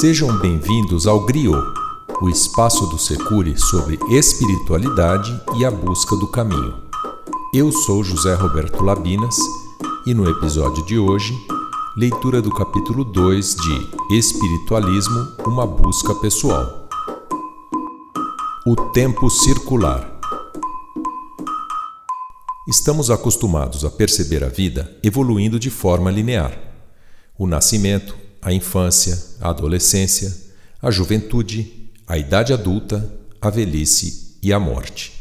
Sejam 0.00 0.34
bem-vindos 0.38 1.06
ao 1.06 1.26
Griot, 1.26 1.62
o 2.22 2.30
espaço 2.30 2.86
do 2.86 2.98
Secure 2.98 3.54
sobre 3.58 3.98
espiritualidade 4.08 5.38
e 5.58 5.64
a 5.66 5.70
busca 5.70 6.16
do 6.16 6.26
caminho. 6.26 6.74
Eu 7.52 7.70
sou 7.70 8.02
José 8.02 8.32
Roberto 8.32 8.82
Labinas 8.82 9.36
e 10.06 10.14
no 10.14 10.26
episódio 10.26 10.82
de 10.86 10.98
hoje, 10.98 11.38
leitura 11.94 12.40
do 12.40 12.50
capítulo 12.50 13.04
2 13.04 13.56
de 13.56 14.16
Espiritualismo 14.16 15.34
Uma 15.46 15.66
Busca 15.66 16.14
Pessoal. 16.14 16.88
O 18.66 18.74
Tempo 18.92 19.28
Circular. 19.28 20.18
Estamos 22.66 23.10
acostumados 23.10 23.84
a 23.84 23.90
perceber 23.90 24.42
a 24.44 24.48
vida 24.48 24.98
evoluindo 25.04 25.58
de 25.58 25.68
forma 25.68 26.10
linear. 26.10 26.58
O 27.38 27.46
nascimento, 27.46 28.16
a 28.42 28.52
infância, 28.52 29.18
a 29.40 29.50
adolescência, 29.50 30.34
a 30.80 30.90
juventude, 30.90 31.90
a 32.06 32.16
idade 32.16 32.52
adulta, 32.52 33.12
a 33.40 33.50
velhice 33.50 34.36
e 34.42 34.52
a 34.52 34.58
morte. 34.58 35.12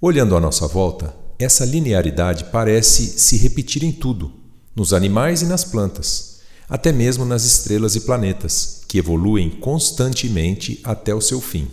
Olhando 0.00 0.36
à 0.36 0.40
nossa 0.40 0.66
volta, 0.66 1.14
essa 1.38 1.64
linearidade 1.64 2.46
parece 2.52 3.04
se 3.18 3.36
repetir 3.36 3.82
em 3.82 3.92
tudo, 3.92 4.32
nos 4.74 4.92
animais 4.92 5.42
e 5.42 5.46
nas 5.46 5.64
plantas, 5.64 6.40
até 6.68 6.92
mesmo 6.92 7.24
nas 7.24 7.44
estrelas 7.44 7.96
e 7.96 8.00
planetas, 8.00 8.82
que 8.88 8.98
evoluem 8.98 9.50
constantemente 9.50 10.80
até 10.84 11.14
o 11.14 11.20
seu 11.20 11.40
fim. 11.40 11.68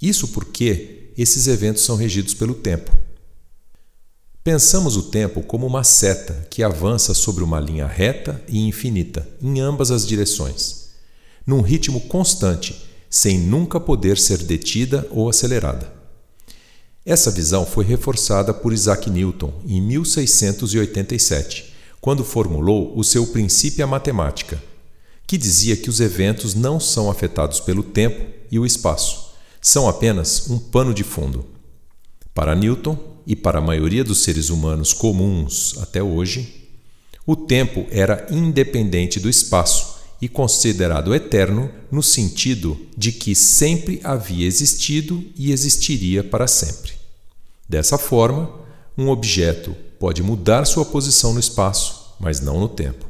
Isso 0.00 0.28
porque 0.28 1.12
esses 1.16 1.46
eventos 1.46 1.82
são 1.82 1.96
regidos 1.96 2.34
pelo 2.34 2.54
tempo. 2.54 2.96
Pensamos 4.46 4.96
o 4.96 5.02
tempo 5.02 5.42
como 5.42 5.66
uma 5.66 5.82
seta 5.82 6.46
que 6.48 6.62
avança 6.62 7.12
sobre 7.14 7.42
uma 7.42 7.58
linha 7.58 7.84
reta 7.84 8.40
e 8.46 8.60
infinita 8.60 9.28
em 9.42 9.58
ambas 9.58 9.90
as 9.90 10.06
direções, 10.06 10.90
num 11.44 11.60
ritmo 11.60 12.02
constante, 12.02 12.86
sem 13.10 13.40
nunca 13.40 13.80
poder 13.80 14.16
ser 14.16 14.38
detida 14.44 15.04
ou 15.10 15.28
acelerada. 15.28 15.92
Essa 17.04 17.28
visão 17.28 17.66
foi 17.66 17.84
reforçada 17.84 18.54
por 18.54 18.72
Isaac 18.72 19.10
Newton 19.10 19.52
em 19.66 19.80
1687, 19.80 21.74
quando 22.00 22.22
formulou 22.22 22.96
o 22.96 23.02
seu 23.02 23.26
princípio 23.26 23.88
matemática, 23.88 24.62
que 25.26 25.36
dizia 25.36 25.76
que 25.76 25.90
os 25.90 25.98
eventos 25.98 26.54
não 26.54 26.78
são 26.78 27.10
afetados 27.10 27.58
pelo 27.58 27.82
tempo 27.82 28.24
e 28.48 28.60
o 28.60 28.64
espaço, 28.64 29.34
são 29.60 29.88
apenas 29.88 30.48
um 30.48 30.56
pano 30.56 30.94
de 30.94 31.02
fundo. 31.02 31.44
Para 32.32 32.54
Newton, 32.54 33.15
e 33.26 33.34
para 33.34 33.58
a 33.58 33.62
maioria 33.62 34.04
dos 34.04 34.22
seres 34.22 34.50
humanos 34.50 34.92
comuns 34.92 35.76
até 35.78 36.02
hoje, 36.02 36.68
o 37.26 37.34
tempo 37.34 37.86
era 37.90 38.26
independente 38.30 39.18
do 39.18 39.28
espaço 39.28 39.96
e 40.22 40.28
considerado 40.28 41.14
eterno 41.14 41.70
no 41.90 42.02
sentido 42.02 42.78
de 42.96 43.12
que 43.12 43.34
sempre 43.34 44.00
havia 44.04 44.46
existido 44.46 45.24
e 45.36 45.52
existiria 45.52 46.22
para 46.22 46.46
sempre. 46.46 46.92
Dessa 47.68 47.98
forma, 47.98 48.50
um 48.96 49.08
objeto 49.08 49.74
pode 49.98 50.22
mudar 50.22 50.64
sua 50.64 50.84
posição 50.84 51.34
no 51.34 51.40
espaço, 51.40 52.14
mas 52.20 52.40
não 52.40 52.60
no 52.60 52.68
tempo. 52.68 53.04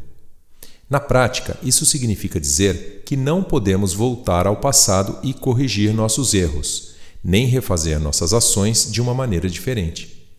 Na 0.89 1.01
prática, 1.01 1.59
isso 1.63 1.85
significa 1.85 2.41
dizer 2.41 3.03
que 3.05 3.17
não 3.17 3.43
podemos 3.43 3.93
voltar 3.93 4.47
ao 4.47 4.57
passado 4.57 5.19
e 5.23 5.35
corrigir 5.35 5.93
nossos 5.93 6.33
erros, 6.33 6.95
nem 7.27 7.45
refazer 7.45 7.99
nossas 7.99 8.33
ações 8.33 8.89
de 8.89 9.03
uma 9.03 9.13
maneira 9.13 9.51
diferente. 9.51 10.31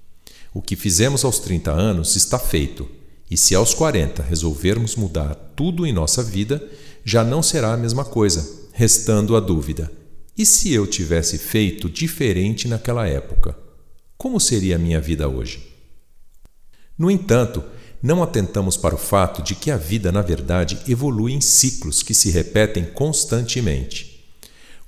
O 0.53 0.61
que 0.61 0.77
fizemos 0.77 1.25
aos 1.25 1.37
30 1.37 1.69
anos 1.69 2.15
está 2.15 2.39
feito, 2.39 2.89
e 3.29 3.35
se 3.35 3.53
aos 3.53 3.73
40 3.73 4.23
resolvermos 4.23 4.95
mudar 4.95 5.35
tudo 5.53 5.85
em 5.85 5.91
nossa 5.91 6.23
vida, 6.23 6.65
já 7.03 7.25
não 7.25 7.43
será 7.43 7.73
a 7.73 7.77
mesma 7.77 8.05
coisa, 8.05 8.69
restando 8.71 9.35
a 9.35 9.41
dúvida: 9.41 9.91
e 10.37 10.45
se 10.45 10.71
eu 10.71 10.87
tivesse 10.87 11.37
feito 11.37 11.89
diferente 11.89 12.69
naquela 12.69 13.05
época? 13.05 13.53
Como 14.17 14.39
seria 14.39 14.77
a 14.77 14.79
minha 14.79 15.01
vida 15.01 15.27
hoje? 15.27 15.61
No 16.97 17.11
entanto, 17.11 17.61
não 18.01 18.23
atentamos 18.23 18.77
para 18.77 18.95
o 18.95 18.97
fato 18.97 19.41
de 19.41 19.55
que 19.55 19.71
a 19.71 19.77
vida, 19.77 20.09
na 20.09 20.21
verdade, 20.21 20.79
evolui 20.87 21.33
em 21.33 21.41
ciclos 21.41 22.01
que 22.01 22.13
se 22.13 22.31
repetem 22.31 22.85
constantemente 22.85 24.16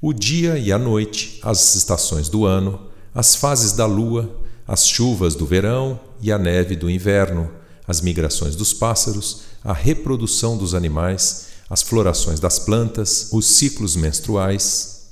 o 0.01 0.13
dia 0.13 0.57
e 0.57 0.71
a 0.71 0.77
noite, 0.77 1.39
as 1.43 1.75
estações 1.75 2.29
do 2.29 2.45
ano, 2.45 2.79
as 3.13 3.35
fases 3.35 3.73
da 3.73 3.85
lua, 3.85 4.33
as 4.65 4.87
chuvas 4.87 5.35
do 5.35 5.45
verão 5.45 5.99
e 6.21 6.31
a 6.31 6.37
neve 6.37 6.75
do 6.75 6.89
inverno, 6.89 7.51
as 7.85 7.99
migrações 7.99 8.55
dos 8.55 8.71
pássaros, 8.71 9.41
a 9.63 9.73
reprodução 9.73 10.57
dos 10.57 10.73
animais, 10.73 11.47
as 11.69 11.81
florações 11.81 12.39
das 12.39 12.59
plantas, 12.59 13.29
os 13.33 13.45
ciclos 13.45 13.95
menstruais. 13.95 15.07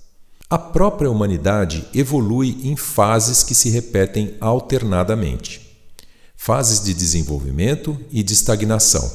A 0.50 0.58
própria 0.58 1.12
humanidade 1.12 1.86
evolui 1.94 2.58
em 2.64 2.78
fases 2.78 3.44
que 3.44 3.54
se 3.54 3.70
repetem 3.70 4.36
alternadamente. 4.40 5.68
Fases 6.38 6.82
de 6.82 6.94
desenvolvimento 6.94 8.00
e 8.10 8.24
de 8.24 8.34
estagnação, 8.34 9.12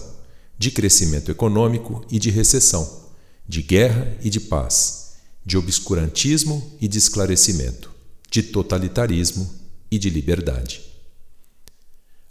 de 0.59 0.71
crescimento 0.71 1.31
econômico 1.31 2.05
e 2.11 2.19
de 2.19 2.31
recessão, 2.31 3.05
de 3.49 3.63
guerra 3.63 4.15
e 4.21 4.29
de 4.29 4.41
paz 4.41 5.02
de 5.45 5.57
obscurantismo 5.57 6.77
e 6.81 6.87
de 6.87 6.99
esclarecimento, 6.99 7.91
de 8.31 8.43
totalitarismo 8.43 9.51
e 9.91 9.99
de 9.99 10.09
liberdade. 10.09 10.81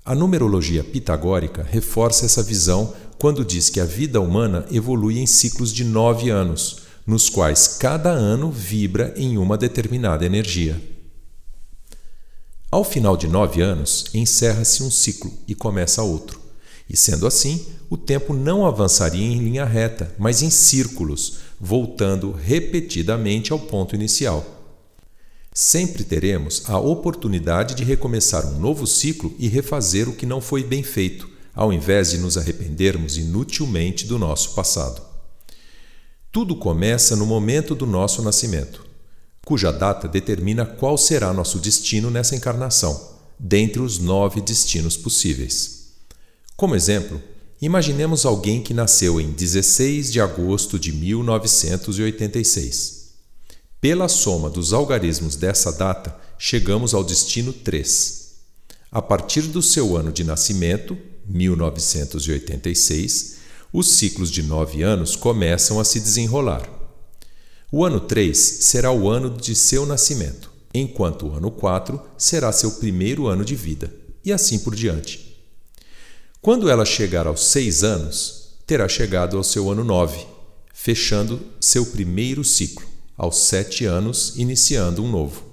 A 0.03 0.15
numerologia 0.15 0.83
pitagórica 0.83 1.61
reforça 1.61 2.25
essa 2.25 2.41
visão 2.41 2.93
quando 3.19 3.45
diz 3.45 3.69
que 3.69 3.79
a 3.79 3.85
vida 3.85 4.19
humana 4.19 4.65
evolui 4.71 5.19
em 5.19 5.27
ciclos 5.27 5.71
de 5.71 5.83
nove 5.83 6.31
anos, 6.31 6.77
nos 7.05 7.29
quais 7.29 7.67
cada 7.67 8.09
ano 8.09 8.51
vibra 8.51 9.13
em 9.15 9.37
uma 9.37 9.57
determinada 9.57 10.25
energia. 10.25 10.81
Ao 12.71 12.83
final 12.83 13.15
de 13.15 13.27
nove 13.27 13.61
anos, 13.61 14.05
encerra-se 14.13 14.81
um 14.81 14.89
ciclo 14.89 15.31
e 15.47 15.53
começa 15.53 16.01
outro. 16.01 16.41
E 16.91 16.97
sendo 16.97 17.25
assim, 17.25 17.65
o 17.89 17.95
tempo 17.95 18.33
não 18.33 18.65
avançaria 18.65 19.25
em 19.25 19.39
linha 19.39 19.63
reta, 19.63 20.13
mas 20.19 20.41
em 20.41 20.49
círculos, 20.49 21.37
voltando 21.57 22.33
repetidamente 22.33 23.53
ao 23.53 23.59
ponto 23.59 23.95
inicial. 23.95 24.45
Sempre 25.53 26.03
teremos 26.03 26.63
a 26.67 26.77
oportunidade 26.77 27.75
de 27.75 27.85
recomeçar 27.85 28.45
um 28.45 28.59
novo 28.59 28.85
ciclo 28.85 29.33
e 29.39 29.47
refazer 29.47 30.09
o 30.09 30.13
que 30.13 30.25
não 30.25 30.41
foi 30.41 30.65
bem 30.65 30.83
feito, 30.83 31.29
ao 31.55 31.71
invés 31.71 32.11
de 32.11 32.17
nos 32.17 32.37
arrependermos 32.37 33.15
inutilmente 33.15 34.05
do 34.05 34.19
nosso 34.19 34.53
passado. 34.53 35.01
Tudo 36.29 36.57
começa 36.57 37.15
no 37.15 37.25
momento 37.25 37.73
do 37.73 37.85
nosso 37.85 38.21
nascimento, 38.21 38.85
cuja 39.45 39.71
data 39.71 40.09
determina 40.09 40.65
qual 40.65 40.97
será 40.97 41.31
nosso 41.31 41.57
destino 41.57 42.11
nessa 42.11 42.35
encarnação, 42.35 43.15
dentre 43.39 43.81
os 43.81 43.97
nove 43.97 44.41
destinos 44.41 44.97
possíveis. 44.97 45.80
Como 46.61 46.75
exemplo, 46.75 47.19
Imaginemos 47.59 48.23
alguém 48.23 48.61
que 48.61 48.71
nasceu 48.71 49.19
em 49.19 49.31
16 49.31 50.11
de 50.11 50.21
agosto 50.21 50.77
de 50.77 50.91
1986. 50.91 53.13
Pela 53.79 54.07
soma 54.07 54.47
dos 54.47 54.71
algarismos 54.71 55.35
dessa 55.35 55.71
data, 55.71 56.15
chegamos 56.37 56.93
ao 56.93 57.03
destino 57.03 57.51
3. 57.51 58.33
A 58.91 59.01
partir 59.01 59.41
do 59.41 59.59
seu 59.59 59.97
ano 59.97 60.11
de 60.11 60.23
nascimento, 60.23 60.95
1986, 61.27 63.37
os 63.73 63.87
ciclos 63.87 64.29
de 64.29 64.43
nove 64.43 64.83
anos 64.83 65.15
começam 65.15 65.79
a 65.79 65.83
se 65.83 65.99
desenrolar. 65.99 66.69
O 67.71 67.83
ano 67.83 67.99
3 67.99 68.37
será 68.37 68.91
o 68.91 69.09
ano 69.09 69.31
de 69.31 69.55
seu 69.55 69.83
nascimento, 69.83 70.51
enquanto 70.75 71.25
o 71.25 71.35
ano 71.35 71.49
4 71.49 71.99
será 72.19 72.51
seu 72.51 72.73
primeiro 72.73 73.25
ano 73.25 73.43
de 73.43 73.55
vida, 73.55 73.91
e 74.23 74.31
assim 74.31 74.59
por 74.59 74.75
diante. 74.75 75.30
Quando 76.41 76.71
ela 76.71 76.83
chegar 76.85 77.27
aos 77.27 77.43
seis 77.43 77.83
anos, 77.83 78.55
terá 78.65 78.87
chegado 78.87 79.37
ao 79.37 79.43
seu 79.43 79.69
ano 79.69 79.83
nove, 79.83 80.25
fechando 80.73 81.39
seu 81.59 81.85
primeiro 81.85 82.43
ciclo, 82.43 82.83
aos 83.15 83.41
sete 83.41 83.85
anos, 83.85 84.33
iniciando 84.37 85.03
um 85.03 85.11
novo. 85.11 85.43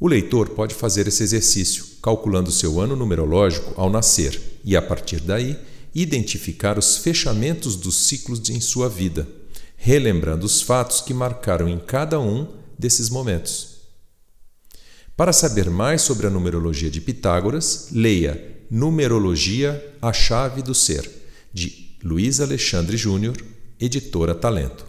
O 0.00 0.08
leitor 0.08 0.48
pode 0.50 0.74
fazer 0.74 1.06
esse 1.06 1.22
exercício, 1.22 1.84
calculando 2.02 2.50
seu 2.50 2.80
ano 2.80 2.96
numerológico 2.96 3.78
ao 3.78 3.90
nascer 3.90 4.40
e, 4.64 4.74
a 4.74 4.80
partir 4.80 5.20
daí, 5.20 5.58
identificar 5.94 6.78
os 6.78 6.96
fechamentos 6.96 7.76
dos 7.76 7.94
ciclos 7.94 8.48
em 8.48 8.58
sua 8.58 8.88
vida, 8.88 9.28
relembrando 9.76 10.46
os 10.46 10.62
fatos 10.62 11.02
que 11.02 11.12
marcaram 11.12 11.68
em 11.68 11.78
cada 11.78 12.18
um 12.18 12.54
desses 12.78 13.10
momentos. 13.10 13.76
Para 15.14 15.32
saber 15.34 15.68
mais 15.68 16.00
sobre 16.00 16.26
a 16.26 16.30
numerologia 16.30 16.90
de 16.90 17.02
Pitágoras, 17.02 17.88
leia 17.92 18.55
Numerologia 18.68 19.94
A 20.02 20.12
Chave 20.12 20.60
do 20.60 20.74
Ser, 20.74 21.08
de 21.52 21.96
Luiz 22.02 22.40
Alexandre 22.40 22.96
Júnior, 22.96 23.36
editora 23.78 24.34
Talento. 24.34 24.84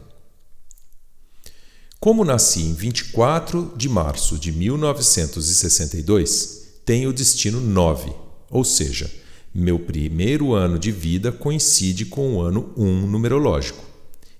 Como 2.00 2.26
nasci 2.26 2.62
em 2.62 2.74
24 2.74 3.74
de 3.78 3.88
março 3.88 4.40
de 4.40 4.52
1962, 4.52 6.80
tenho 6.84 7.12
o 7.12 7.14
destino 7.14 7.62
9, 7.62 8.12
ou 8.50 8.64
seja, 8.64 9.12
meu 9.54 9.78
primeiro 9.78 10.56
ano 10.56 10.80
de 10.80 10.92
vida 10.92 11.32
coincide 11.32 12.06
com 12.06 12.36
o 12.36 12.42
ano 12.42 12.74
1 12.76 13.08
numerológico. 13.08 13.86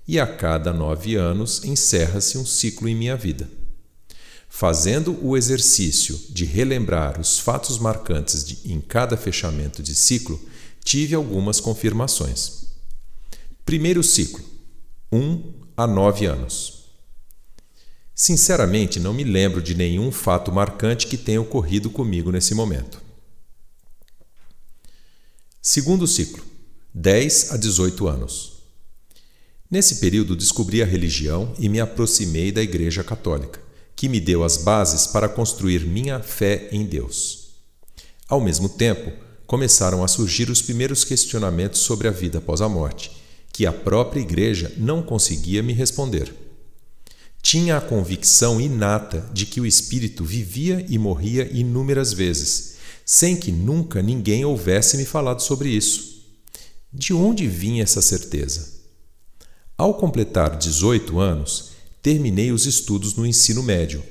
e 0.06 0.18
a 0.18 0.26
cada 0.26 0.72
nove 0.72 1.16
anos 1.16 1.62
encerra-se 1.64 2.38
um 2.38 2.46
ciclo 2.46 2.88
em 2.88 2.94
minha 2.94 3.14
vida. 3.14 3.57
Fazendo 4.48 5.18
o 5.24 5.36
exercício 5.36 6.18
de 6.30 6.44
relembrar 6.44 7.20
os 7.20 7.38
fatos 7.38 7.78
marcantes 7.78 8.44
de, 8.44 8.72
em 8.72 8.80
cada 8.80 9.16
fechamento 9.16 9.82
de 9.82 9.94
ciclo, 9.94 10.40
tive 10.82 11.14
algumas 11.14 11.60
confirmações. 11.60 12.68
Primeiro 13.64 14.02
ciclo, 14.02 14.42
1 15.12 15.18
um 15.18 15.54
a 15.76 15.86
9 15.86 16.26
anos. 16.26 16.78
Sinceramente, 18.14 18.98
não 18.98 19.14
me 19.14 19.22
lembro 19.22 19.62
de 19.62 19.76
nenhum 19.76 20.10
fato 20.10 20.50
marcante 20.50 21.06
que 21.06 21.16
tenha 21.16 21.40
ocorrido 21.40 21.88
comigo 21.88 22.32
nesse 22.32 22.52
momento. 22.52 23.00
Segundo 25.62 26.06
ciclo, 26.06 26.42
10 26.92 27.52
a 27.52 27.56
18 27.56 28.08
anos. 28.08 28.54
Nesse 29.70 29.96
período 29.96 30.34
descobri 30.34 30.82
a 30.82 30.86
religião 30.86 31.54
e 31.58 31.68
me 31.68 31.78
aproximei 31.78 32.50
da 32.50 32.62
Igreja 32.62 33.04
Católica, 33.04 33.60
que 33.98 34.08
me 34.08 34.20
deu 34.20 34.44
as 34.44 34.58
bases 34.58 35.08
para 35.08 35.28
construir 35.28 35.84
minha 35.84 36.20
fé 36.20 36.68
em 36.70 36.86
Deus. 36.86 37.48
Ao 38.28 38.40
mesmo 38.40 38.68
tempo, 38.68 39.10
começaram 39.44 40.04
a 40.04 40.08
surgir 40.08 40.48
os 40.50 40.62
primeiros 40.62 41.02
questionamentos 41.02 41.80
sobre 41.80 42.06
a 42.06 42.12
vida 42.12 42.38
após 42.38 42.60
a 42.60 42.68
morte, 42.68 43.10
que 43.52 43.66
a 43.66 43.72
própria 43.72 44.20
Igreja 44.20 44.72
não 44.76 45.02
conseguia 45.02 45.64
me 45.64 45.72
responder. 45.72 46.32
Tinha 47.42 47.76
a 47.76 47.80
convicção 47.80 48.60
inata 48.60 49.28
de 49.32 49.44
que 49.46 49.60
o 49.60 49.66
espírito 49.66 50.24
vivia 50.24 50.86
e 50.88 50.96
morria 50.96 51.50
inúmeras 51.52 52.12
vezes, 52.12 52.76
sem 53.04 53.34
que 53.34 53.50
nunca 53.50 54.00
ninguém 54.00 54.44
houvesse 54.44 54.96
me 54.96 55.04
falado 55.04 55.42
sobre 55.42 55.70
isso. 55.70 56.22
De 56.92 57.12
onde 57.12 57.48
vinha 57.48 57.82
essa 57.82 58.00
certeza? 58.00 58.78
Ao 59.76 59.92
completar 59.94 60.56
18 60.56 61.18
anos, 61.18 61.67
terminei 62.08 62.50
os 62.50 62.64
estudos 62.64 63.16
no 63.16 63.26
ensino 63.26 63.62
médio. 63.62 64.02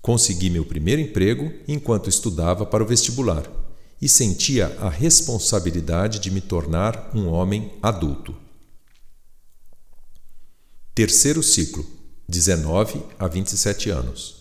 Consegui 0.00 0.48
meu 0.48 0.64
primeiro 0.64 1.02
emprego 1.02 1.52
enquanto 1.68 2.08
estudava 2.08 2.64
para 2.64 2.82
o 2.82 2.86
vestibular 2.86 3.46
e 4.00 4.08
sentia 4.08 4.74
a 4.80 4.88
responsabilidade 4.88 6.20
de 6.20 6.30
me 6.30 6.40
tornar 6.40 7.10
um 7.14 7.28
homem 7.28 7.70
adulto. 7.82 8.34
Terceiro 10.94 11.42
ciclo, 11.42 11.84
19 12.26 13.02
a 13.18 13.28
27 13.28 13.90
anos. 13.90 14.36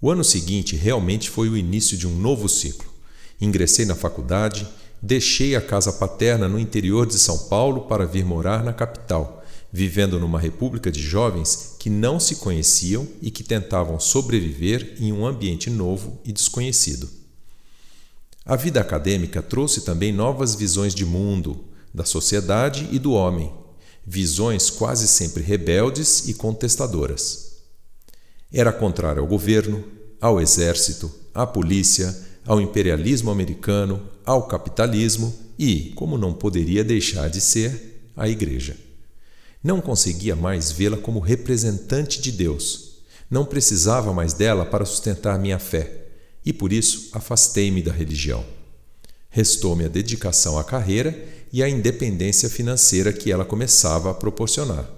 O 0.00 0.10
ano 0.10 0.24
seguinte 0.24 0.74
realmente 0.74 1.28
foi 1.28 1.50
o 1.50 1.56
início 1.56 1.98
de 1.98 2.06
um 2.06 2.16
novo 2.18 2.48
ciclo. 2.48 2.90
Ingressei 3.38 3.84
na 3.84 3.94
faculdade 3.94 4.66
deixei 5.02 5.54
a 5.54 5.60
casa 5.60 5.92
paterna 5.92 6.48
no 6.48 6.58
interior 6.58 7.06
de 7.06 7.18
São 7.18 7.38
Paulo 7.46 7.82
para 7.82 8.06
vir 8.06 8.24
morar 8.24 8.64
na 8.64 8.72
capital, 8.72 9.37
vivendo 9.72 10.18
numa 10.18 10.40
república 10.40 10.90
de 10.90 11.00
jovens 11.00 11.74
que 11.78 11.90
não 11.90 12.18
se 12.18 12.36
conheciam 12.36 13.06
e 13.20 13.30
que 13.30 13.44
tentavam 13.44 14.00
sobreviver 14.00 14.96
em 14.98 15.12
um 15.12 15.26
ambiente 15.26 15.68
novo 15.68 16.18
e 16.24 16.32
desconhecido. 16.32 17.08
A 18.44 18.56
vida 18.56 18.80
acadêmica 18.80 19.42
trouxe 19.42 19.82
também 19.82 20.12
novas 20.12 20.54
visões 20.54 20.94
de 20.94 21.04
mundo, 21.04 21.64
da 21.92 22.04
sociedade 22.04 22.88
e 22.90 22.98
do 22.98 23.12
homem, 23.12 23.52
visões 24.06 24.70
quase 24.70 25.06
sempre 25.06 25.42
rebeldes 25.42 26.28
e 26.28 26.34
contestadoras. 26.34 27.58
Era 28.50 28.72
contrário 28.72 29.20
ao 29.20 29.28
governo, 29.28 29.84
ao 30.18 30.40
exército, 30.40 31.12
à 31.34 31.46
polícia, 31.46 32.16
ao 32.46 32.58
imperialismo 32.58 33.30
americano, 33.30 34.08
ao 34.24 34.48
capitalismo 34.48 35.34
e, 35.58 35.92
como 35.94 36.16
não 36.16 36.32
poderia 36.32 36.82
deixar 36.82 37.28
de 37.28 37.42
ser, 37.42 38.10
à 38.16 38.26
Igreja. 38.26 38.87
Não 39.62 39.80
conseguia 39.80 40.36
mais 40.36 40.70
vê-la 40.70 40.96
como 40.96 41.18
representante 41.18 42.20
de 42.20 42.30
Deus. 42.30 43.02
Não 43.30 43.44
precisava 43.44 44.12
mais 44.12 44.32
dela 44.32 44.64
para 44.64 44.84
sustentar 44.84 45.38
minha 45.38 45.58
fé 45.58 46.06
e 46.44 46.52
por 46.52 46.72
isso 46.72 47.10
afastei-me 47.12 47.82
da 47.82 47.92
religião. 47.92 48.44
Restou-me 49.28 49.84
a 49.84 49.88
dedicação 49.88 50.58
à 50.58 50.64
carreira 50.64 51.26
e 51.52 51.62
à 51.62 51.68
independência 51.68 52.48
financeira 52.48 53.12
que 53.12 53.30
ela 53.30 53.44
começava 53.44 54.10
a 54.10 54.14
proporcionar. 54.14 54.88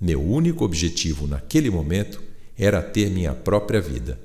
Meu 0.00 0.20
único 0.20 0.64
objetivo 0.64 1.26
naquele 1.26 1.70
momento 1.70 2.20
era 2.56 2.82
ter 2.82 3.10
minha 3.10 3.32
própria 3.32 3.80
vida. 3.80 4.18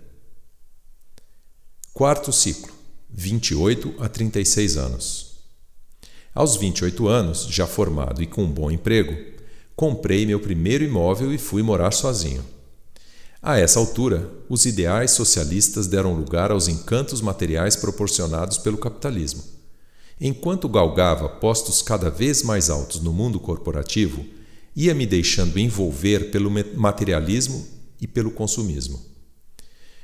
Quarto 1.93 2.31
ciclo, 2.31 2.73
28 3.09 3.95
a 3.99 4.09
36 4.09 4.77
anos. 4.77 5.37
Aos 6.33 6.55
28 6.55 7.07
anos, 7.07 7.47
já 7.49 7.65
formado 7.65 8.21
e 8.21 8.27
com 8.27 8.43
um 8.43 8.51
bom 8.51 8.69
emprego, 8.69 9.36
comprei 9.77 10.25
meu 10.25 10.39
primeiro 10.39 10.83
imóvel 10.83 11.31
e 11.31 11.37
fui 11.37 11.61
morar 11.61 11.91
sozinho. 11.91 12.43
A 13.39 13.59
essa 13.59 13.77
altura, 13.77 14.27
os 14.49 14.65
ideais 14.65 15.11
socialistas 15.11 15.85
deram 15.85 16.15
lugar 16.15 16.49
aos 16.49 16.67
encantos 16.67 17.21
materiais 17.21 17.75
proporcionados 17.75 18.57
pelo 18.57 18.79
capitalismo. 18.79 19.43
Enquanto 20.19 20.67
galgava 20.67 21.29
postos 21.29 21.83
cada 21.83 22.09
vez 22.09 22.41
mais 22.41 22.71
altos 22.71 23.01
no 23.01 23.13
mundo 23.13 23.39
corporativo, 23.39 24.25
ia 24.75 24.95
me 24.95 25.05
deixando 25.05 25.59
envolver 25.59 26.31
pelo 26.31 26.49
materialismo 26.75 27.63
e 28.01 28.07
pelo 28.07 28.31
consumismo. 28.31 28.99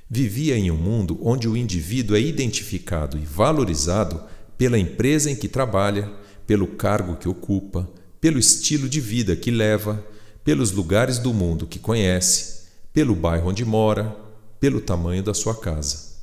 Vivia 0.07 0.55
em 0.55 0.69
um 0.69 0.77
mundo 0.77 1.17
onde 1.19 1.49
o 1.49 1.57
indivíduo 1.57 2.15
é 2.15 2.21
identificado 2.21 3.17
e 3.17 3.25
valorizado 3.25 4.23
pela 4.55 4.77
empresa 4.77 5.31
em 5.31 5.35
que 5.35 5.47
trabalha, 5.47 6.13
pelo 6.45 6.67
cargo 6.67 7.15
que 7.15 7.27
ocupa, 7.27 7.89
pelo 8.23 8.39
estilo 8.39 8.87
de 8.87 9.01
vida 9.01 9.35
que 9.35 9.51
leva, 9.51 10.01
pelos 10.45 10.71
lugares 10.71 11.19
do 11.19 11.33
mundo 11.33 11.67
que 11.67 11.77
conhece, 11.77 12.69
pelo 12.93 13.13
bairro 13.13 13.49
onde 13.49 13.65
mora, 13.65 14.15
pelo 14.61 14.79
tamanho 14.79 15.21
da 15.21 15.33
sua 15.33 15.53
casa. 15.53 16.13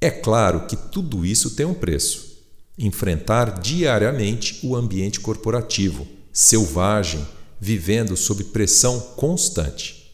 É 0.00 0.10
claro 0.10 0.66
que 0.66 0.76
tudo 0.76 1.26
isso 1.26 1.50
tem 1.50 1.66
um 1.66 1.74
preço. 1.74 2.34
Enfrentar 2.78 3.60
diariamente 3.60 4.58
o 4.62 4.74
ambiente 4.74 5.20
corporativo, 5.20 6.08
selvagem, 6.32 7.28
vivendo 7.60 8.16
sob 8.16 8.42
pressão 8.44 8.98
constante. 9.18 10.10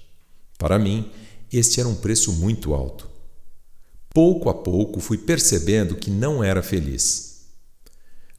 Para 0.59 0.81
mim, 0.81 1.09
este 1.53 1.79
era 1.79 1.89
um 1.89 1.95
preço 1.95 2.33
muito 2.33 2.75
alto. 2.75 3.09
Pouco 4.13 4.51
a 4.51 4.55
pouco 4.55 4.99
fui 4.99 5.17
percebendo 5.17 5.95
que 5.95 6.11
não 6.11 6.43
era 6.43 6.61
feliz. 6.61 7.36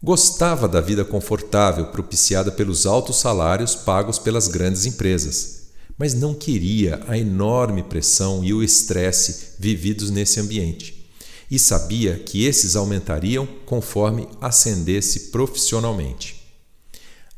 Gostava 0.01 0.67
da 0.67 0.79
vida 0.79 1.03
confortável 1.03 1.87
propiciada 1.87 2.51
pelos 2.51 2.85
altos 2.85 3.17
salários 3.17 3.73
pagos 3.73 4.19
pelas 4.19 4.47
grandes 4.47 4.85
empresas, 4.85 5.69
mas 5.97 6.13
não 6.13 6.35
queria 6.35 7.01
a 7.07 7.17
enorme 7.17 7.81
pressão 7.81 8.43
e 8.43 8.53
o 8.53 8.63
estresse 8.63 9.55
vividos 9.57 10.11
nesse 10.11 10.39
ambiente, 10.39 11.09
e 11.49 11.57
sabia 11.57 12.15
que 12.15 12.45
esses 12.45 12.75
aumentariam 12.75 13.47
conforme 13.65 14.27
ascendesse 14.39 15.31
profissionalmente. 15.31 16.37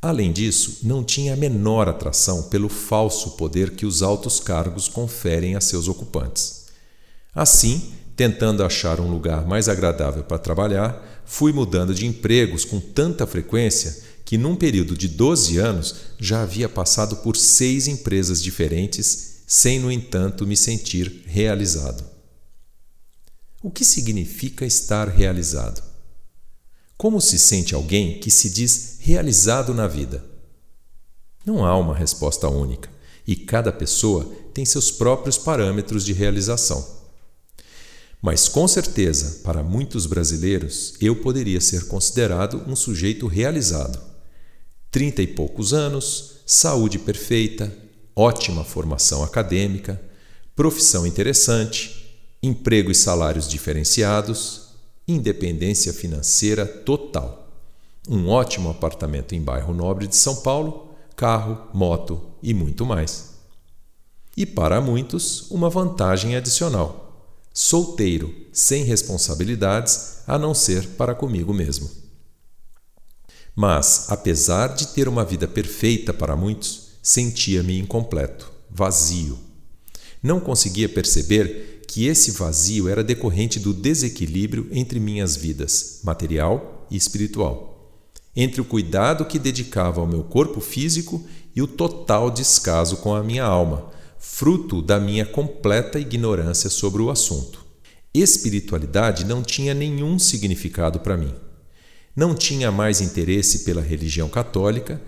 Além 0.02 0.32
disso, 0.32 0.80
não 0.84 1.04
tinha 1.04 1.34
a 1.34 1.38
menor 1.38 1.88
atração 1.88 2.44
pelo 2.44 2.68
falso 2.68 3.32
poder 3.32 3.72
que 3.72 3.86
os 3.86 4.02
altos 4.02 4.40
cargos 4.40 4.88
conferem 4.90 5.56
a 5.56 5.62
seus 5.62 5.88
ocupantes. 5.88 6.66
Assim, 7.34 7.94
tentando 8.16 8.64
achar 8.64 9.00
um 9.00 9.10
lugar 9.10 9.46
mais 9.46 9.70
agradável 9.70 10.24
para 10.24 10.38
trabalhar, 10.38 11.19
fui 11.30 11.54
mudando 11.54 11.94
de 11.94 12.08
empregos 12.08 12.66
com 12.66 12.80
tanta 12.80 13.28
frequência 13.28 13.96
que, 14.26 14.36
num 14.36 14.56
período 14.56 14.98
de 14.98 15.08
12 15.08 15.60
anos, 15.60 15.96
já 16.20 16.42
havia 16.42 16.68
passado 16.68 17.18
por 17.18 17.38
seis 17.38 17.88
empresas 17.88 18.42
diferentes, 18.42 19.44
sem, 19.46 19.80
no 19.80 19.92
entanto, 19.92 20.48
me 20.48 20.58
sentir 20.58 21.22
realizado. 21.28 22.04
O 23.62 23.70
que 23.70 23.86
significa 23.86 24.66
estar 24.66 25.08
realizado? 25.08 25.84
Como 26.98 27.22
se 27.22 27.38
sente 27.38 27.76
alguém 27.76 28.20
que 28.20 28.32
se 28.32 28.50
diz 28.50 28.98
realizado 29.00 29.72
na 29.72 29.88
vida? 29.88 30.26
Não 31.46 31.64
há 31.64 31.78
uma 31.78 31.96
resposta 31.96 32.50
única 32.50 32.90
e 33.26 33.36
cada 33.36 33.72
pessoa 33.72 34.26
tem 34.52 34.66
seus 34.66 34.90
próprios 34.90 35.38
parâmetros 35.38 36.04
de 36.04 36.12
realização. 36.12 36.99
Mas 38.22 38.48
com 38.48 38.68
certeza, 38.68 39.42
para 39.44 39.64
muitos 39.64 40.06
brasileiros, 40.06 40.94
eu 41.00 41.16
poderia 41.16 41.62
ser 41.62 41.88
considerado 41.88 42.64
um 42.68 42.76
sujeito 42.76 43.28
realizado. 43.28 44.00
Trinta 44.92 45.22
e 45.22 45.28
poucos 45.28 45.74
anos, 45.74 46.42
saúde 46.46 47.00
perfeita, 47.00 47.72
ótima 48.16 48.66
formação 48.66 49.24
acadêmica, 49.24 50.02
profissão 50.56 51.08
interessante, 51.08 52.28
emprego 52.44 52.92
e 52.92 52.96
salários 52.96 53.48
diferenciados, 53.48 54.70
independência 55.08 55.94
financeira 55.94 56.66
total. 56.66 57.48
Um 58.10 58.28
ótimo 58.28 58.70
apartamento 58.70 59.34
em 59.34 59.42
bairro 59.42 59.74
nobre 59.74 60.08
de 60.08 60.16
São 60.16 60.38
Paulo, 60.38 60.90
carro, 61.16 61.70
moto 61.74 62.22
e 62.44 62.54
muito 62.54 62.86
mais. 62.86 63.36
E 64.36 64.46
para 64.46 64.82
muitos, 64.82 65.50
uma 65.52 65.70
vantagem 65.70 66.36
adicional: 66.36 67.09
solteiro, 67.54 68.34
sem 68.54 68.84
responsabilidades 68.84 70.20
a 70.28 70.38
não 70.38 70.54
ser 70.54 70.88
para 70.90 71.16
comigo 71.16 71.54
mesmo. 71.54 71.90
Mas, 73.56 74.06
apesar 74.10 74.76
de 74.76 74.88
ter 74.88 75.08
uma 75.08 75.26
vida 75.26 75.48
perfeita 75.48 76.14
para 76.14 76.36
muitos, 76.36 76.90
sentia-me 77.02 77.78
incompleto, 77.78 78.52
vazio. 78.70 79.38
Não 80.22 80.40
conseguia 80.40 80.88
perceber 80.88 81.82
que 81.88 82.06
esse 82.06 82.32
vazio 82.32 82.88
era 82.88 83.04
decorrente 83.04 83.60
do 83.60 83.74
desequilíbrio 83.74 84.68
entre 84.72 85.00
minhas 85.00 85.36
vidas, 85.36 86.02
material 86.04 86.88
e 86.90 86.96
espiritual, 86.96 87.92
entre 88.36 88.62
o 88.62 88.66
cuidado 88.66 89.26
que 89.26 89.40
dedicava 89.40 90.00
ao 90.00 90.08
meu 90.08 90.24
corpo 90.24 90.62
físico 90.62 91.26
e 91.56 91.62
o 91.62 91.68
total 91.68 92.30
descaso 92.30 92.98
com 92.98 93.16
a 93.16 93.24
minha 93.24 93.44
alma, 93.44 93.92
fruto 94.20 94.82
da 94.82 95.00
minha 95.00 95.26
completa 95.26 95.98
ignorância 95.98 96.70
sobre 96.70 97.02
o 97.02 97.10
assunto. 97.10 97.66
Espiritualidade 98.14 99.24
não 99.24 99.42
tinha 99.42 99.74
nenhum 99.74 100.20
significado 100.20 101.00
para 101.00 101.16
mim. 101.16 101.34
Não 102.16 102.36
tinha 102.36 102.72
mais 102.72 103.00
interesse 103.00 103.60
pela 103.60 103.82
religião 103.82 104.28
católica 104.28 105.02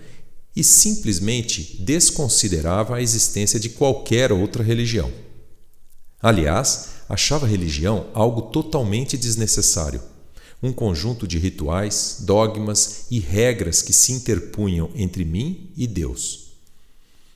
e 0.56 0.64
simplesmente 0.64 1.76
desconsiderava 1.82 2.96
a 2.96 3.02
existência 3.02 3.60
de 3.60 3.70
qualquer 3.70 4.32
outra 4.32 4.62
religião. 4.62 5.10
Aliás, 6.20 6.88
achava 7.08 7.46
religião 7.46 8.06
algo 8.14 8.42
totalmente 8.42 9.18
desnecessário, 9.18 10.00
um 10.62 10.72
conjunto 10.72 11.26
de 11.26 11.38
rituais, 11.38 12.18
dogmas 12.20 13.06
e 13.10 13.18
regras 13.18 13.82
que 13.82 13.92
se 13.92 14.12
interpunham 14.12 14.90
entre 14.94 15.24
mim 15.24 15.70
e 15.76 15.86
Deus. 15.86 16.41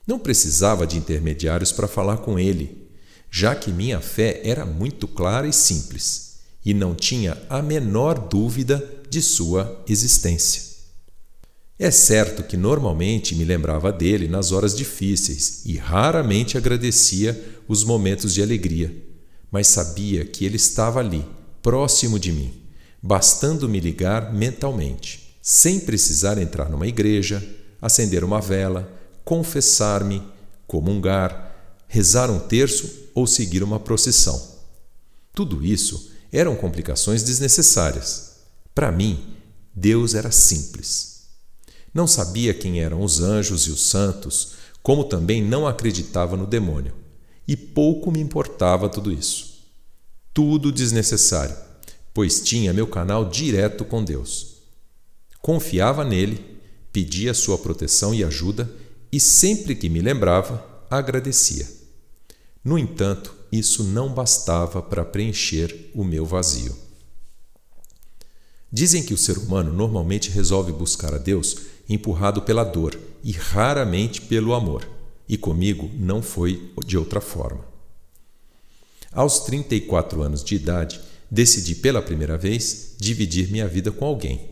Não 0.07 0.19
precisava 0.19 0.87
de 0.87 0.97
intermediários 0.97 1.73
para 1.73 1.89
falar 1.89 2.19
com 2.19 2.39
ele, 2.39 2.87
já 3.31 3.55
que 3.55 3.73
minha 3.73 4.01
fé 4.01 4.41
era 4.45 4.65
muito 4.65 5.09
clara 5.09 5.49
e 5.49 5.53
simples, 5.53 6.37
e 6.65 6.73
não 6.73 6.95
tinha 6.95 7.37
a 7.49 7.61
menor 7.61 8.29
dúvida 8.29 8.83
de 9.11 9.21
sua 9.21 9.85
existência. 9.89 10.63
É 11.79 11.91
certo 11.91 12.43
que 12.43 12.57
normalmente 12.57 13.35
me 13.35 13.45
lembrava 13.45 13.93
dele 13.93 14.29
nas 14.29 14.51
horas 14.51 14.75
difíceis 14.75 15.63
e 15.67 15.77
raramente 15.77 16.57
agradecia 16.57 17.39
os 17.69 17.85
momentos 17.85 18.33
de 18.33 18.41
alegria, 18.41 18.95
mas 19.51 19.67
sabia 19.67 20.25
que 20.25 20.45
ele 20.45 20.57
estava 20.57 21.01
ali, 21.01 21.25
próximo 21.61 22.19
de 22.19 22.33
mim, 22.33 22.55
bastando 23.03 23.69
me 23.69 23.79
ligar 23.79 24.33
mentalmente, 24.33 25.37
sem 25.43 25.79
precisar 25.81 26.39
entrar 26.39 26.71
numa 26.71 26.87
igreja, 26.87 27.47
acender 27.81 28.25
uma 28.25 28.41
vela, 28.41 28.91
confessar-me, 29.27 30.23
comungar, 30.69 31.83
rezar 31.89 32.31
um 32.31 32.39
terço 32.39 33.09
ou 33.13 33.27
seguir 33.27 33.61
uma 33.65 33.81
procissão. 33.81 34.41
Tudo 35.35 35.67
isso 35.67 36.13
eram 36.31 36.55
complicações 36.55 37.25
desnecessárias. 37.25 38.37
Para 38.73 38.93
mim, 38.93 39.19
Deus 39.75 40.15
era 40.15 40.31
simples. 40.31 41.25
Não 41.93 42.07
sabia 42.07 42.55
quem 42.55 42.81
eram 42.81 43.03
os 43.03 43.21
anjos 43.21 43.67
e 43.67 43.71
os 43.71 43.81
santos, 43.89 44.53
como 44.81 45.03
também 45.03 45.43
não 45.43 45.67
acreditava 45.67 46.37
no 46.37 46.47
demônio. 46.47 46.95
E 47.49 47.57
pouco 47.57 48.13
me 48.13 48.21
importava 48.21 48.89
tudo 48.89 49.13
isso. 49.13 49.57
Tudo 50.33 50.71
desnecessário, 50.71 51.57
pois 52.15 52.41
tinha 52.41 52.73
meu 52.73 52.87
canal 52.87 53.29
direto 53.29 53.85
com 53.85 54.05
Deus. 54.05 54.59
Confiava 55.43 56.05
nele, 56.05 56.61
pedia 56.93 57.35
sua 57.35 57.59
proteção 57.59 58.15
e 58.15 58.23
ajuda 58.23 58.71
e 59.17 59.21
sempre 59.21 59.75
que 59.75 59.89
me 59.89 60.03
lembrava, 60.03 60.63
agradecia. 60.91 61.67
No 62.63 62.79
entanto, 62.79 63.35
isso 63.51 63.83
não 63.83 64.13
bastava 64.13 64.83
para 64.83 65.07
preencher 65.07 65.91
o 65.95 66.05
meu 66.05 66.27
vazio. 66.27 66.77
Dizem 68.71 69.03
que 69.03 69.15
o 69.15 69.17
ser 69.17 69.39
humano 69.39 69.73
normalmente 69.73 70.29
resolve 70.31 70.71
buscar 70.71 71.15
a 71.15 71.19
Deus 71.19 71.57
empurrado 71.89 72.43
pela 72.43 72.63
dor 72.63 72.95
e 73.25 73.33
raramente 73.33 74.21
pelo 74.21 74.53
amor, 74.53 74.87
e 75.27 75.39
comigo 75.39 75.91
não 75.95 76.21
foi 76.21 76.71
de 76.85 76.99
outra 76.99 77.23
forma. 77.23 77.65
Aos 79.11 79.41
34 79.47 80.21
anos 80.21 80.45
de 80.45 80.57
idade, 80.57 81.01
decidi 81.31 81.75
pela 81.75 82.03
primeira 82.03 82.37
vez 82.37 82.97
dividir 82.99 83.51
minha 83.51 83.67
vida 83.67 83.91
com 83.91 84.05
alguém. 84.05 84.51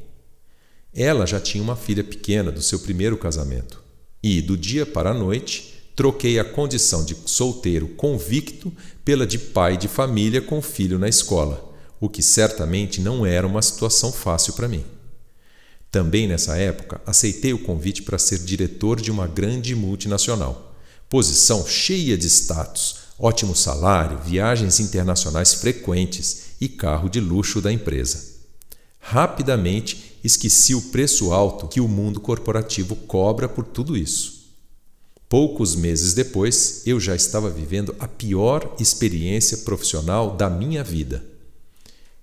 Ela 0.94 1.26
já 1.26 1.38
tinha 1.38 1.62
uma 1.62 1.76
filha 1.76 2.02
pequena 2.02 2.50
do 2.50 2.62
seu 2.62 2.78
primeiro 2.78 3.18
casamento 3.18 3.83
e, 4.24 4.40
do 4.40 4.56
dia 4.56 4.86
para 4.86 5.10
a 5.10 5.14
noite, 5.14 5.74
troquei 5.94 6.38
a 6.38 6.44
condição 6.44 7.04
de 7.04 7.14
solteiro 7.26 7.88
convicto 7.88 8.72
pela 9.04 9.26
de 9.26 9.38
pai 9.38 9.76
de 9.76 9.86
família 9.86 10.40
com 10.40 10.62
filho 10.62 10.98
na 10.98 11.10
escola, 11.10 11.74
o 12.00 12.08
que 12.08 12.22
certamente 12.22 13.02
não 13.02 13.26
era 13.26 13.46
uma 13.46 13.60
situação 13.60 14.10
fácil 14.10 14.54
para 14.54 14.66
mim. 14.66 14.82
Também 15.90 16.26
nessa 16.26 16.56
época, 16.56 17.02
aceitei 17.04 17.52
o 17.52 17.58
convite 17.58 18.02
para 18.02 18.16
ser 18.16 18.38
diretor 18.38 18.98
de 18.98 19.10
uma 19.10 19.26
grande 19.26 19.74
multinacional. 19.74 20.74
Posição 21.06 21.66
cheia 21.66 22.16
de 22.16 22.26
status, 22.26 23.00
ótimo 23.18 23.54
salário, 23.54 24.18
viagens 24.24 24.80
internacionais 24.80 25.52
frequentes 25.52 26.54
e 26.58 26.66
carro 26.66 27.10
de 27.10 27.20
luxo 27.20 27.60
da 27.60 27.70
empresa. 27.70 28.24
Rapidamente 28.98 30.13
esqueci 30.24 30.74
o 30.74 30.80
preço 30.80 31.32
alto 31.32 31.68
que 31.68 31.82
o 31.82 31.86
mundo 31.86 32.18
corporativo 32.18 32.96
cobra 32.96 33.46
por 33.46 33.66
tudo 33.66 33.94
isso. 33.94 34.42
Poucos 35.28 35.76
meses 35.76 36.14
depois, 36.14 36.82
eu 36.86 36.98
já 36.98 37.14
estava 37.14 37.50
vivendo 37.50 37.94
a 37.98 38.08
pior 38.08 38.74
experiência 38.80 39.58
profissional 39.58 40.34
da 40.34 40.48
minha 40.48 40.82
vida. 40.82 41.22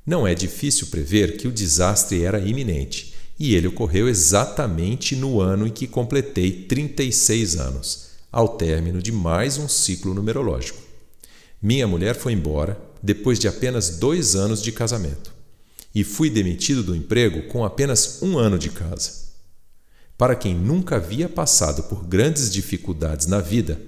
Não 0.04 0.26
é 0.26 0.34
difícil 0.34 0.88
prever 0.88 1.38
que 1.38 1.48
o 1.48 1.52
desastre 1.52 2.24
era 2.24 2.40
iminente, 2.40 3.14
e 3.38 3.54
ele 3.54 3.68
ocorreu 3.68 4.10
exatamente 4.10 5.16
no 5.16 5.40
ano 5.40 5.68
em 5.68 5.72
que 5.72 5.88
completei 5.88 6.52
36 6.52 7.56
anos, 7.58 8.08
ao 8.32 8.50
término 8.50 9.02
de 9.02 9.12
mais 9.12 9.58
um 9.58 9.68
ciclo 9.68 10.14
numerológico. 10.14 10.80
Minha 11.62 11.88
mulher 11.88 12.16
foi 12.16 12.34
embora 12.34 12.80
depois 13.04 13.38
de 13.38 13.48
apenas 13.48 13.98
dois 13.98 14.36
anos 14.36 14.62
de 14.62 14.72
casamento 14.72 15.41
e 15.94 16.04
fui 16.04 16.30
demitido 16.30 16.84
do 16.84 16.96
emprego 16.96 17.48
com 17.50 17.66
apenas 17.66 18.22
um 18.22 18.38
ano 18.38 18.58
de 18.58 18.70
casa. 18.70 19.32
Para 20.18 20.36
quem 20.36 20.54
nunca 20.56 20.98
havia 20.98 21.28
passado 21.28 21.84
por 21.84 22.06
grandes 22.06 22.52
dificuldades 22.52 23.28
na 23.28 23.42
vida, 23.42 23.82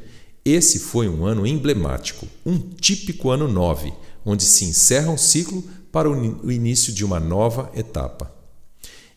esse 0.44 0.80
foi 0.80 1.08
um 1.08 1.26
ano 1.26 1.48
emblemático, 1.48 2.28
um 2.46 2.58
típico 2.60 3.30
ano 3.30 3.48
9, 3.48 3.94
onde 4.26 4.44
se 4.44 4.66
encerra 4.66 5.10
um 5.10 5.18
ciclo 5.18 5.64
para 5.92 6.10
o 6.10 6.52
início 6.52 6.92
de 6.92 7.06
uma 7.06 7.20
nova 7.20 7.72
etapa. 7.76 8.34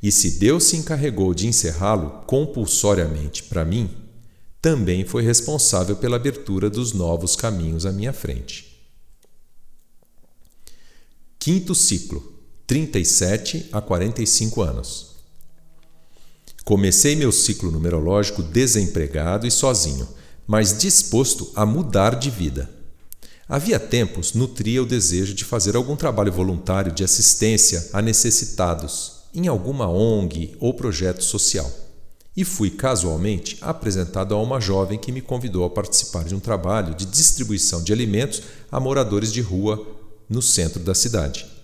E 0.03 0.13
se 0.13 0.33
Deus 0.33 0.65
se 0.65 0.77
encarregou 0.77 1.35
de 1.35 1.49
encerrá-lo 1.49 2.23
compulsoriamente 2.27 3.43
para 3.45 3.65
mim, 3.65 3.91
também 4.61 5.05
foi 5.05 5.23
responsável 5.23 5.97
pela 5.97 6.17
abertura 6.17 6.69
dos 6.69 6.93
novos 6.93 7.35
caminhos 7.35 7.87
à 7.87 7.93
minha 7.93 8.13
frente. 8.13 8.77
Quinto 11.39 11.75
ciclo 11.75 12.36
37 12.67 13.69
a 13.71 13.81
45 13.81 14.61
anos. 14.61 15.15
Comecei 16.65 17.15
meu 17.15 17.31
ciclo 17.31 17.71
numerológico 17.71 18.43
desempregado 18.43 19.47
e 19.47 19.53
sozinho, 19.53 20.09
mas 20.47 20.77
disposto 20.77 21.53
a 21.55 21.65
mudar 21.65 22.17
de 22.17 22.29
vida. 22.29 22.69
Havia 23.49 23.79
tempos 23.79 24.35
nutria 24.35 24.83
o 24.83 24.87
desejo 24.87 25.33
de 25.33 25.45
fazer 25.45 25.77
algum 25.77 25.95
trabalho 25.95 26.33
voluntário 26.33 26.91
de 26.91 27.05
assistência 27.05 27.89
a 27.93 28.03
necessitados 28.03 29.13
em 29.33 29.47
alguma 29.47 29.89
ONG 29.89 30.57
ou 30.59 30.75
projeto 30.75 31.23
social. 31.23 31.71
E 32.37 32.45
fui 32.45 32.71
casualmente 32.71 33.59
apresentado 33.61 34.35
a 34.35 34.43
uma 34.43 34.61
jovem 34.61 34.99
que 34.99 35.13
me 35.13 35.21
convidou 35.21 35.65
a 35.65 35.71
participar 35.71 36.25
de 36.25 36.35
um 36.35 36.41
trabalho 36.41 36.97
de 36.97 37.07
distribuição 37.07 37.81
de 37.81 37.93
alimentos 37.93 38.43
a 38.73 38.81
moradores 38.81 39.33
de 39.33 39.41
rua 39.41 39.87
no 40.29 40.43
centro 40.43 40.81
da 40.81 40.95
cidade 40.95 41.56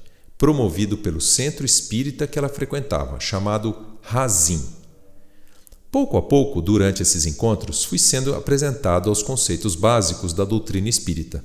promovido 0.42 0.99
pelo 0.99 1.20
centro 1.20 1.64
espírita 1.64 2.26
que 2.26 2.37
ela 2.37 2.49
frequentava, 2.49 3.20
chamado 3.20 3.76
Razim. 4.00 4.61
Pouco 5.88 6.16
a 6.16 6.22
pouco, 6.22 6.61
durante 6.61 7.00
esses 7.00 7.26
encontros, 7.26 7.84
fui 7.84 7.96
sendo 7.96 8.34
apresentado 8.34 9.08
aos 9.08 9.22
conceitos 9.22 9.76
básicos 9.76 10.32
da 10.32 10.44
doutrina 10.44 10.88
espírita. 10.88 11.44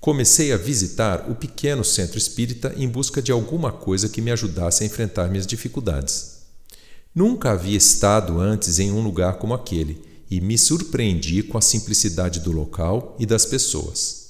Comecei 0.00 0.54
a 0.54 0.56
visitar 0.56 1.30
o 1.30 1.34
pequeno 1.34 1.84
centro 1.84 2.16
espírita 2.16 2.72
em 2.78 2.88
busca 2.88 3.20
de 3.20 3.30
alguma 3.30 3.70
coisa 3.70 4.08
que 4.08 4.22
me 4.22 4.30
ajudasse 4.30 4.82
a 4.82 4.86
enfrentar 4.86 5.28
minhas 5.28 5.46
dificuldades. 5.46 6.38
Nunca 7.14 7.50
havia 7.50 7.76
estado 7.76 8.40
antes 8.40 8.78
em 8.78 8.90
um 8.90 9.02
lugar 9.02 9.34
como 9.34 9.52
aquele 9.52 10.02
e 10.30 10.40
me 10.40 10.56
surpreendi 10.56 11.42
com 11.42 11.58
a 11.58 11.60
simplicidade 11.60 12.40
do 12.40 12.52
local 12.52 13.16
e 13.18 13.26
das 13.26 13.44
pessoas. 13.44 14.23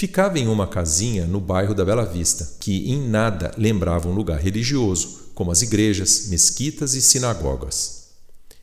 Ficava 0.00 0.38
em 0.38 0.48
uma 0.48 0.66
casinha 0.66 1.26
no 1.26 1.38
bairro 1.38 1.74
da 1.74 1.84
Bela 1.84 2.06
Vista, 2.06 2.56
que 2.58 2.90
em 2.90 3.06
nada 3.06 3.52
lembrava 3.58 4.08
um 4.08 4.14
lugar 4.14 4.40
religioso, 4.40 5.28
como 5.34 5.52
as 5.52 5.60
igrejas, 5.60 6.28
mesquitas 6.30 6.94
e 6.94 7.02
sinagogas. 7.02 8.04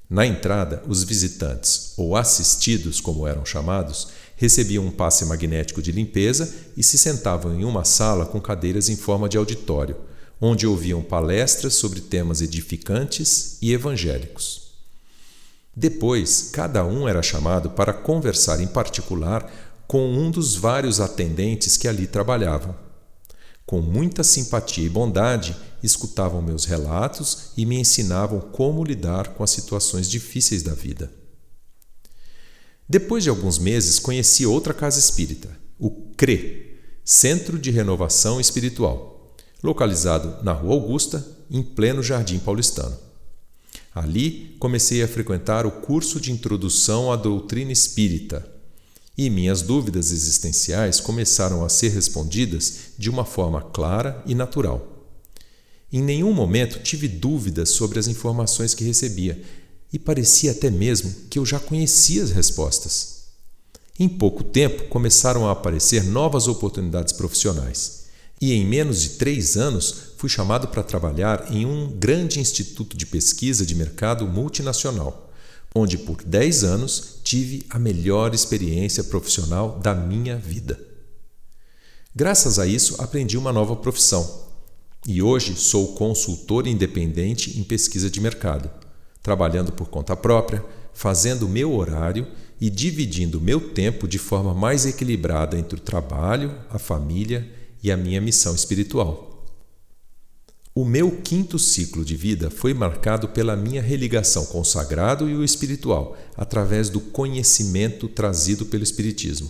Na 0.09 0.25
entrada, 0.25 0.81
os 0.87 1.03
visitantes, 1.03 1.93
ou 1.95 2.15
assistidos, 2.15 2.99
como 2.99 3.27
eram 3.27 3.45
chamados, 3.45 4.07
recebiam 4.35 4.83
um 4.83 4.89
passe 4.89 5.25
magnético 5.25 5.79
de 5.79 5.91
limpeza 5.91 6.51
e 6.75 6.81
se 6.81 6.97
sentavam 6.97 7.53
em 7.53 7.63
uma 7.63 7.85
sala 7.85 8.25
com 8.25 8.41
cadeiras 8.41 8.89
em 8.89 8.95
forma 8.95 9.29
de 9.29 9.37
auditório, 9.37 9.95
onde 10.41 10.65
ouviam 10.65 11.03
palestras 11.03 11.75
sobre 11.75 12.01
temas 12.01 12.41
edificantes 12.41 13.59
e 13.61 13.71
evangélicos. 13.73 14.71
Depois, 15.79 16.49
cada 16.51 16.83
um 16.83 17.07
era 17.07 17.21
chamado 17.21 17.69
para 17.69 17.93
conversar 17.93 18.59
em 18.59 18.65
particular 18.65 19.47
com 19.87 20.05
um 20.11 20.29
dos 20.29 20.55
vários 20.55 20.99
atendentes 20.99 21.77
que 21.77 21.87
ali 21.87 22.05
trabalhavam. 22.05 22.75
Com 23.65 23.81
muita 23.81 24.23
simpatia 24.23 24.85
e 24.85 24.89
bondade, 24.89 25.55
escutavam 25.81 26.41
meus 26.41 26.65
relatos 26.65 27.51
e 27.55 27.65
me 27.65 27.79
ensinavam 27.79 28.39
como 28.39 28.83
lidar 28.83 29.29
com 29.29 29.43
as 29.43 29.51
situações 29.51 30.09
difíceis 30.09 30.61
da 30.61 30.73
vida. 30.73 31.11
Depois 32.87 33.23
de 33.23 33.29
alguns 33.29 33.59
meses, 33.59 33.99
conheci 33.99 34.45
outra 34.45 34.73
casa 34.73 34.99
espírita, 34.99 35.49
o 35.79 35.89
CRE, 36.15 36.77
Centro 37.03 37.59
de 37.59 37.71
Renovação 37.71 38.39
Espiritual, 38.39 39.35
localizado 39.61 40.43
na 40.43 40.53
Rua 40.53 40.73
Augusta, 40.73 41.25
em 41.49 41.61
pleno 41.61 42.03
Jardim 42.03 42.39
Paulistano. 42.39 42.97
Ali 43.93 44.55
comecei 44.59 45.01
a 45.03 45.07
frequentar 45.07 45.65
o 45.65 45.71
curso 45.71 46.19
de 46.19 46.31
introdução 46.31 47.11
à 47.11 47.15
doutrina 47.15 47.71
espírita 47.71 48.56
e 49.17 49.29
minhas 49.29 49.61
dúvidas 49.61 50.11
existenciais 50.11 50.99
começaram 50.99 51.65
a 51.65 51.69
ser 51.69 51.89
respondidas 51.89 52.79
de 52.97 53.09
uma 53.09 53.25
forma 53.25 53.61
clara 53.61 54.21
e 54.25 54.35
natural. 54.35 54.97
Em 55.91 56.01
nenhum 56.01 56.33
momento 56.33 56.79
tive 56.83 57.07
dúvidas 57.07 57.69
sobre 57.69 57.97
as 57.97 58.07
informações 58.07 58.73
que 58.73 58.83
recebia 58.83 59.41
e 59.91 59.97
parecia 59.97 60.51
até 60.51 60.69
mesmo 60.69 61.13
que 61.29 61.39
eu 61.39 61.45
já 61.45 61.59
conhecia 61.59 62.23
as 62.23 62.31
respostas. 62.31 63.17
Em 63.99 64.07
pouco 64.07 64.43
tempo 64.43 64.89
começaram 64.89 65.47
a 65.47 65.51
aparecer 65.51 66.03
novas 66.03 66.47
oportunidades 66.47 67.13
profissionais 67.13 68.05
e 68.39 68.53
em 68.53 68.65
menos 68.65 69.01
de 69.01 69.09
três 69.11 69.57
anos 69.57 70.13
fui 70.17 70.29
chamado 70.29 70.67
para 70.67 70.83
trabalhar 70.83 71.51
em 71.51 71.65
um 71.65 71.89
grande 71.89 72.39
instituto 72.39 72.95
de 72.95 73.05
pesquisa 73.05 73.65
de 73.65 73.73
mercado 73.73 74.27
multinacional, 74.27 75.26
onde 75.75 75.97
por 75.97 76.23
dez 76.23 76.63
anos 76.63 77.19
tive 77.23 77.65
a 77.69 77.77
melhor 77.77 78.33
experiência 78.33 79.03
profissional 79.03 79.79
da 79.79 79.93
minha 79.93 80.37
vida. 80.37 80.79
Graças 82.15 82.57
a 82.57 82.65
isso, 82.65 83.01
aprendi 83.01 83.37
uma 83.37 83.53
nova 83.53 83.75
profissão 83.75 84.47
e 85.07 85.21
hoje 85.21 85.55
sou 85.55 85.93
consultor 85.93 86.67
independente 86.67 87.59
em 87.59 87.63
pesquisa 87.63 88.09
de 88.09 88.19
mercado, 88.19 88.69
trabalhando 89.21 89.71
por 89.71 89.87
conta 89.87 90.15
própria, 90.15 90.65
fazendo 90.93 91.47
meu 91.47 91.73
horário 91.73 92.27
e 92.59 92.69
dividindo 92.69 93.39
meu 93.39 93.69
tempo 93.69 94.07
de 94.07 94.17
forma 94.17 94.53
mais 94.53 94.85
equilibrada 94.85 95.57
entre 95.57 95.77
o 95.77 95.81
trabalho, 95.81 96.55
a 96.69 96.79
família 96.79 97.47
e 97.83 97.91
a 97.91 97.95
minha 97.95 98.19
missão 98.19 98.55
espiritual. 98.55 99.36
O 100.77 100.85
meu 100.85 101.09
quinto 101.23 101.57
ciclo 101.57 102.05
de 102.05 102.15
vida 102.15 102.51
foi 102.51 102.71
marcado 102.71 103.29
pela 103.29 103.55
minha 103.55 103.81
religação 103.81 104.45
com 104.45 104.61
o 104.61 104.63
sagrado 104.63 105.27
e 105.27 105.33
o 105.33 105.43
espiritual, 105.43 106.15
através 106.35 106.87
do 106.87 106.99
conhecimento 106.99 108.07
trazido 108.07 108.63
pelo 108.63 108.83
Espiritismo. 108.83 109.49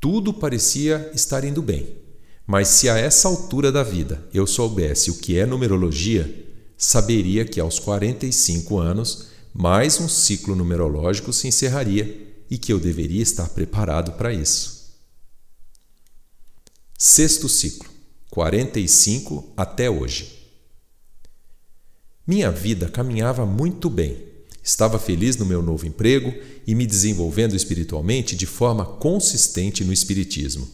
Tudo 0.00 0.34
parecia 0.34 1.08
estar 1.14 1.44
indo 1.44 1.62
bem, 1.62 1.98
mas 2.44 2.66
se 2.66 2.88
a 2.88 2.98
essa 2.98 3.28
altura 3.28 3.70
da 3.70 3.84
vida 3.84 4.26
eu 4.34 4.44
soubesse 4.44 5.08
o 5.08 5.18
que 5.18 5.38
é 5.38 5.46
numerologia, 5.46 6.48
saberia 6.76 7.44
que 7.44 7.60
aos 7.60 7.78
45 7.78 8.76
anos 8.76 9.28
mais 9.54 10.00
um 10.00 10.08
ciclo 10.08 10.56
numerológico 10.56 11.32
se 11.32 11.46
encerraria 11.46 12.42
e 12.50 12.58
que 12.58 12.72
eu 12.72 12.80
deveria 12.80 13.22
estar 13.22 13.48
preparado 13.50 14.10
para 14.18 14.34
isso. 14.34 14.96
Sexto 16.98 17.48
ciclo, 17.48 17.97
45 18.30 19.52
até 19.56 19.90
hoje. 19.90 20.38
Minha 22.26 22.50
vida 22.50 22.88
caminhava 22.88 23.46
muito 23.46 23.88
bem. 23.88 24.26
Estava 24.62 24.98
feliz 24.98 25.36
no 25.36 25.46
meu 25.46 25.62
novo 25.62 25.86
emprego 25.86 26.32
e 26.66 26.74
me 26.74 26.86
desenvolvendo 26.86 27.56
espiritualmente 27.56 28.36
de 28.36 28.44
forma 28.44 28.84
consistente 28.84 29.82
no 29.82 29.92
Espiritismo. 29.92 30.68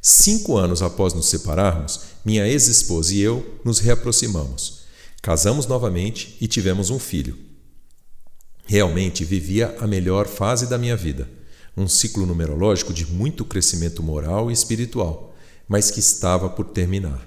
Cinco 0.00 0.56
anos 0.56 0.82
após 0.82 1.12
nos 1.12 1.26
separarmos, 1.26 2.00
minha 2.24 2.46
ex-esposa 2.46 3.12
e 3.12 3.20
eu 3.20 3.58
nos 3.64 3.80
reaproximamos. 3.80 4.82
Casamos 5.20 5.66
novamente 5.66 6.36
e 6.40 6.46
tivemos 6.46 6.90
um 6.90 7.00
filho. 7.00 7.36
Realmente 8.64 9.24
vivia 9.24 9.76
a 9.80 9.86
melhor 9.86 10.28
fase 10.28 10.68
da 10.68 10.78
minha 10.78 10.96
vida 10.96 11.28
um 11.76 11.86
ciclo 11.86 12.24
numerológico 12.24 12.92
de 12.94 13.06
muito 13.06 13.44
crescimento 13.44 14.02
moral 14.02 14.50
e 14.50 14.54
espiritual, 14.54 15.35
mas 15.68 15.90
que 15.90 16.00
estava 16.00 16.48
por 16.48 16.66
terminar. 16.66 17.26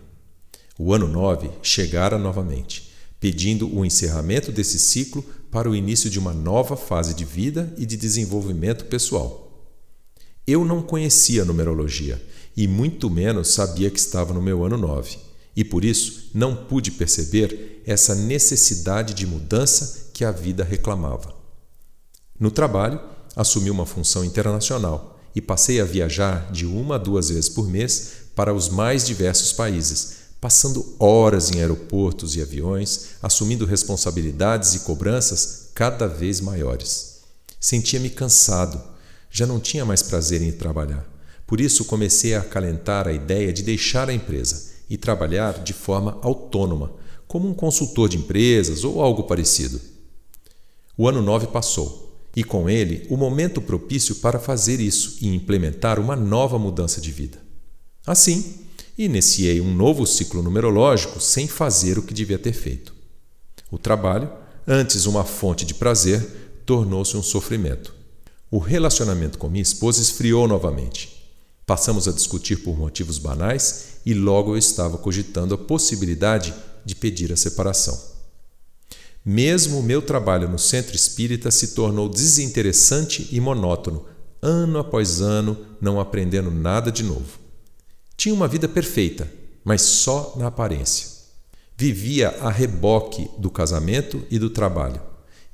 O 0.77 0.93
ano 0.93 1.07
9 1.07 1.49
chegara 1.61 2.17
novamente, 2.17 2.91
pedindo 3.19 3.73
o 3.75 3.85
encerramento 3.85 4.51
desse 4.51 4.79
ciclo 4.79 5.23
para 5.51 5.69
o 5.69 5.75
início 5.75 6.09
de 6.09 6.17
uma 6.17 6.33
nova 6.33 6.77
fase 6.77 7.13
de 7.13 7.25
vida 7.25 7.73
e 7.77 7.85
de 7.85 7.97
desenvolvimento 7.97 8.85
pessoal. 8.85 9.67
Eu 10.47 10.63
não 10.63 10.81
conhecia 10.81 11.45
numerologia 11.45 12.21
e 12.55 12.67
muito 12.67 13.09
menos 13.09 13.49
sabia 13.49 13.89
que 13.89 13.99
estava 13.99 14.33
no 14.33 14.41
meu 14.41 14.63
ano 14.65 14.77
9, 14.77 15.17
e 15.55 15.63
por 15.63 15.83
isso 15.83 16.29
não 16.33 16.55
pude 16.55 16.91
perceber 16.91 17.81
essa 17.85 18.15
necessidade 18.15 19.13
de 19.13 19.25
mudança 19.25 20.09
que 20.13 20.23
a 20.23 20.31
vida 20.31 20.63
reclamava. 20.63 21.33
No 22.39 22.51
trabalho, 22.51 22.99
assumi 23.35 23.69
uma 23.69 23.85
função 23.85 24.23
internacional 24.23 25.18
e 25.35 25.41
passei 25.41 25.79
a 25.79 25.85
viajar 25.85 26.51
de 26.51 26.65
uma 26.65 26.95
a 26.95 26.97
duas 26.97 27.29
vezes 27.29 27.49
por 27.49 27.67
mês 27.67 28.11
para 28.35 28.53
os 28.53 28.69
mais 28.69 29.05
diversos 29.05 29.53
países, 29.53 30.17
passando 30.39 30.95
horas 30.97 31.51
em 31.51 31.59
aeroportos 31.59 32.35
e 32.35 32.41
aviões, 32.41 33.09
assumindo 33.21 33.65
responsabilidades 33.65 34.73
e 34.73 34.79
cobranças 34.79 35.69
cada 35.75 36.07
vez 36.07 36.39
maiores. 36.39 37.19
Sentia-me 37.59 38.09
cansado, 38.09 38.81
já 39.29 39.45
não 39.45 39.59
tinha 39.59 39.85
mais 39.85 40.01
prazer 40.01 40.41
em 40.41 40.51
trabalhar. 40.51 41.05
Por 41.45 41.59
isso 41.59 41.85
comecei 41.85 42.35
a 42.35 42.39
acalentar 42.39 43.07
a 43.07 43.11
ideia 43.11 43.51
de 43.51 43.63
deixar 43.63 44.09
a 44.09 44.13
empresa 44.13 44.69
e 44.89 44.97
trabalhar 44.97 45.63
de 45.63 45.73
forma 45.73 46.17
autônoma, 46.21 46.93
como 47.27 47.47
um 47.47 47.53
consultor 47.53 48.07
de 48.09 48.17
empresas 48.17 48.83
ou 48.83 49.01
algo 49.01 49.23
parecido. 49.23 49.79
O 50.97 51.07
ano 51.07 51.21
9 51.21 51.47
passou 51.47 52.08
e 52.35 52.43
com 52.43 52.69
ele 52.69 53.05
o 53.09 53.17
momento 53.17 53.61
propício 53.61 54.15
para 54.15 54.39
fazer 54.39 54.79
isso 54.79 55.17
e 55.21 55.27
implementar 55.27 55.99
uma 55.99 56.15
nova 56.15 56.57
mudança 56.57 57.01
de 57.01 57.11
vida. 57.11 57.37
Assim, 58.05 58.55
iniciei 58.97 59.61
um 59.61 59.73
novo 59.73 60.05
ciclo 60.05 60.41
numerológico 60.41 61.19
sem 61.19 61.47
fazer 61.47 61.97
o 61.97 62.03
que 62.03 62.13
devia 62.13 62.39
ter 62.39 62.53
feito. 62.53 62.93
O 63.71 63.77
trabalho, 63.77 64.29
antes 64.67 65.05
uma 65.05 65.23
fonte 65.23 65.65
de 65.65 65.73
prazer, 65.73 66.61
tornou-se 66.65 67.15
um 67.15 67.23
sofrimento. 67.23 67.93
O 68.51 68.57
relacionamento 68.57 69.37
com 69.37 69.49
minha 69.49 69.61
esposa 69.61 70.01
esfriou 70.01 70.47
novamente. 70.47 71.19
Passamos 71.65 72.07
a 72.07 72.11
discutir 72.11 72.63
por 72.63 72.77
motivos 72.77 73.19
banais 73.19 73.99
e 74.05 74.13
logo 74.13 74.53
eu 74.53 74.57
estava 74.57 74.97
cogitando 74.97 75.53
a 75.53 75.57
possibilidade 75.57 76.53
de 76.83 76.95
pedir 76.95 77.31
a 77.31 77.37
separação. 77.37 78.18
Mesmo 79.31 79.77
o 79.77 79.83
meu 79.83 80.01
trabalho 80.01 80.49
no 80.49 80.57
centro 80.57 80.95
espírita 80.95 81.51
se 81.51 81.75
tornou 81.75 82.09
desinteressante 82.09 83.29
e 83.31 83.39
monótono, 83.39 84.07
ano 84.41 84.79
após 84.79 85.21
ano, 85.21 85.55
não 85.79 85.99
aprendendo 85.99 86.49
nada 86.49 86.91
de 86.91 87.03
novo. 87.03 87.37
Tinha 88.17 88.33
uma 88.33 88.47
vida 88.47 88.67
perfeita, 88.67 89.31
mas 89.63 89.83
só 89.83 90.33
na 90.35 90.47
aparência. 90.47 91.09
Vivia 91.77 92.29
a 92.41 92.49
reboque 92.49 93.29
do 93.37 93.51
casamento 93.51 94.25
e 94.31 94.39
do 94.39 94.49
trabalho. 94.49 94.99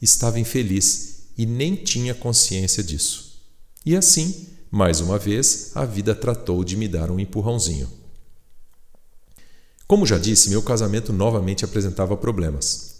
Estava 0.01 0.39
infeliz 0.39 1.25
e 1.37 1.45
nem 1.45 1.75
tinha 1.75 2.15
consciência 2.15 2.81
disso. 2.81 3.41
E 3.85 3.93
assim, 3.93 4.47
mais 4.71 5.01
uma 5.01 5.19
vez, 5.19 5.71
a 5.75 5.83
vida 5.83 6.15
tratou 6.15 6.63
de 6.63 6.77
me 6.77 6.87
dar 6.87 7.11
um 7.11 7.19
empurrãozinho. 7.19 7.89
Como 9.85 10.05
já 10.05 10.17
disse, 10.17 10.49
meu 10.49 10.63
casamento 10.63 11.11
novamente 11.11 11.65
apresentava 11.65 12.15
problemas. 12.15 12.94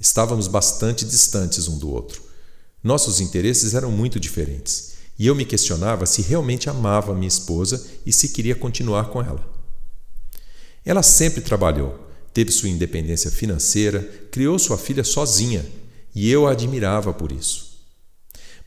Estávamos 0.00 0.48
bastante 0.48 1.04
distantes 1.04 1.68
um 1.68 1.78
do 1.78 1.90
outro. 1.90 2.22
Nossos 2.82 3.20
interesses 3.20 3.74
eram 3.74 3.90
muito 3.90 4.18
diferentes 4.18 4.94
e 5.18 5.26
eu 5.26 5.34
me 5.34 5.44
questionava 5.44 6.04
se 6.06 6.20
realmente 6.22 6.68
amava 6.68 7.14
minha 7.14 7.28
esposa 7.28 7.86
e 8.04 8.12
se 8.12 8.30
queria 8.30 8.54
continuar 8.54 9.10
com 9.10 9.22
ela. 9.22 9.48
Ela 10.84 11.02
sempre 11.02 11.40
trabalhou, 11.40 11.98
teve 12.32 12.50
sua 12.50 12.68
independência 12.68 13.30
financeira, 13.30 14.02
criou 14.30 14.58
sua 14.58 14.76
filha 14.76 15.04
sozinha 15.04 15.64
e 16.14 16.30
eu 16.30 16.46
a 16.46 16.52
admirava 16.52 17.12
por 17.14 17.32
isso. 17.32 17.74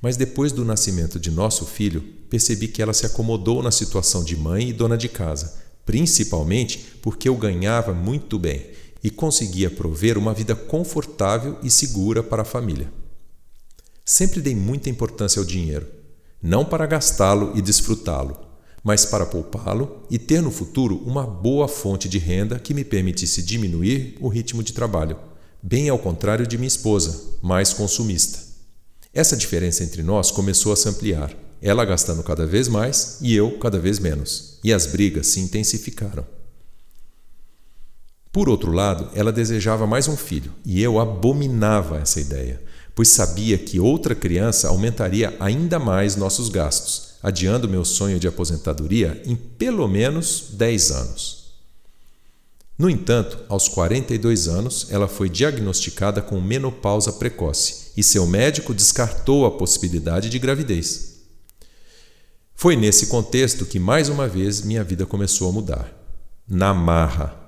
Mas 0.01 0.15
depois 0.15 0.51
do 0.51 0.63
nascimento 0.63 1.19
de 1.19 1.29
nosso 1.29 1.65
filho, 1.65 2.01
percebi 2.29 2.67
que 2.67 2.81
ela 2.81 2.93
se 2.93 3.05
acomodou 3.05 3.61
na 3.61 3.71
situação 3.71 4.23
de 4.23 4.35
mãe 4.35 4.69
e 4.69 4.73
dona 4.73 4.97
de 4.97 5.09
casa, 5.09 5.53
principalmente 5.85 6.97
porque 7.01 7.27
eu 7.27 7.35
ganhava 7.35 7.93
muito 7.93 8.39
bem 8.39 8.65
e 9.07 9.09
conseguia 9.09 9.69
prover 9.69 10.17
uma 10.17 10.33
vida 10.33 10.53
confortável 10.53 11.57
e 11.63 11.71
segura 11.71 12.21
para 12.21 12.41
a 12.41 12.45
família. 12.45 12.91
Sempre 14.03 14.41
dei 14.41 14.53
muita 14.53 14.89
importância 14.89 15.39
ao 15.39 15.45
dinheiro, 15.45 15.87
não 16.43 16.65
para 16.65 16.85
gastá-lo 16.85 17.53
e 17.55 17.61
desfrutá-lo, 17.61 18.37
mas 18.83 19.05
para 19.05 19.25
poupá-lo 19.25 20.03
e 20.09 20.19
ter 20.19 20.41
no 20.41 20.51
futuro 20.51 21.01
uma 21.05 21.25
boa 21.25 21.69
fonte 21.69 22.09
de 22.09 22.17
renda 22.17 22.59
que 22.59 22.73
me 22.73 22.83
permitisse 22.83 23.41
diminuir 23.41 24.17
o 24.19 24.27
ritmo 24.27 24.61
de 24.61 24.73
trabalho, 24.73 25.17
bem 25.63 25.87
ao 25.87 25.97
contrário 25.97 26.45
de 26.45 26.57
minha 26.57 26.67
esposa, 26.67 27.37
mais 27.41 27.71
consumista. 27.71 28.39
Essa 29.13 29.37
diferença 29.37 29.85
entre 29.85 30.03
nós 30.03 30.31
começou 30.31 30.73
a 30.73 30.75
se 30.75 30.89
ampliar, 30.89 31.33
ela 31.61 31.85
gastando 31.85 32.21
cada 32.23 32.45
vez 32.45 32.67
mais 32.67 33.19
e 33.21 33.33
eu 33.33 33.57
cada 33.57 33.79
vez 33.79 33.99
menos, 33.99 34.59
e 34.65 34.73
as 34.73 34.85
brigas 34.85 35.27
se 35.27 35.39
intensificaram. 35.39 36.36
Por 38.37 38.49
outro 38.49 38.71
lado, 38.71 39.09
ela 39.15 39.31
desejava 39.31 39.87
mais 39.87 40.07
um 40.07 40.15
filho, 40.15 40.53
e 40.63 40.79
eu 40.79 40.99
abominava 40.99 41.97
essa 41.97 42.21
ideia, 42.21 42.61
pois 42.93 43.07
sabia 43.07 43.57
que 43.57 43.79
outra 43.79 44.13
criança 44.13 44.67
aumentaria 44.67 45.35
ainda 45.39 45.79
mais 45.79 46.15
nossos 46.15 46.47
gastos, 46.47 47.13
adiando 47.23 47.67
meu 47.67 47.83
sonho 47.83 48.19
de 48.19 48.27
aposentadoria 48.27 49.19
em 49.25 49.35
pelo 49.35 49.87
menos 49.87 50.49
10 50.51 50.91
anos. 50.91 51.53
No 52.77 52.91
entanto, 52.91 53.39
aos 53.49 53.67
42 53.67 54.47
anos, 54.47 54.85
ela 54.91 55.07
foi 55.07 55.29
diagnosticada 55.29 56.21
com 56.21 56.39
menopausa 56.39 57.13
precoce 57.13 57.91
e 57.97 58.03
seu 58.03 58.27
médico 58.27 58.71
descartou 58.71 59.47
a 59.47 59.57
possibilidade 59.57 60.29
de 60.29 60.37
gravidez. 60.37 61.21
Foi 62.53 62.75
nesse 62.75 63.07
contexto 63.07 63.65
que 63.65 63.79
mais 63.79 64.09
uma 64.09 64.27
vez 64.27 64.61
minha 64.61 64.83
vida 64.83 65.07
começou 65.07 65.49
a 65.49 65.53
mudar. 65.53 65.91
Na 66.47 66.71
marra. 66.71 67.46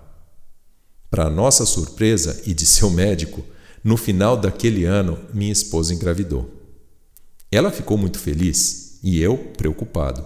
Para 1.10 1.30
nossa 1.30 1.65
surpresa 1.65 2.41
e 2.45 2.54
de 2.54 2.65
seu 2.65 2.89
médico, 2.89 3.43
no 3.84 3.98
final 3.98 4.38
daquele 4.38 4.86
ano, 4.86 5.17
minha 5.34 5.52
esposa 5.52 5.93
engravidou. 5.93 6.54
Ela 7.52 7.72
ficou 7.72 7.98
muito 7.98 8.19
feliz 8.19 9.00
e 9.02 9.19
eu 9.19 9.38
preocupado, 9.58 10.26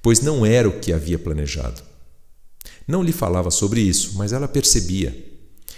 pois 0.00 0.20
não 0.20 0.46
era 0.46 0.68
o 0.68 0.80
que 0.80 0.92
havia 0.92 1.18
planejado. 1.18 1.82
Não 2.86 3.02
lhe 3.02 3.12
falava 3.12 3.50
sobre 3.50 3.80
isso, 3.80 4.12
mas 4.14 4.32
ela 4.32 4.48
percebia. 4.48 5.14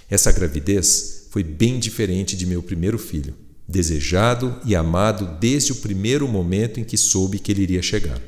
Essa 0.08 0.30
gravidez 0.30 1.26
foi 1.30 1.42
bem 1.42 1.78
diferente 1.78 2.36
de 2.36 2.46
meu 2.46 2.62
primeiro 2.62 2.98
filho, 2.98 3.34
desejado 3.66 4.60
e 4.64 4.76
amado 4.76 5.38
desde 5.40 5.72
o 5.72 5.76
primeiro 5.76 6.28
momento 6.28 6.78
em 6.78 6.84
que 6.84 6.96
soube 6.96 7.38
que 7.38 7.50
ele 7.50 7.62
iria 7.62 7.82
chegar. 7.82 8.20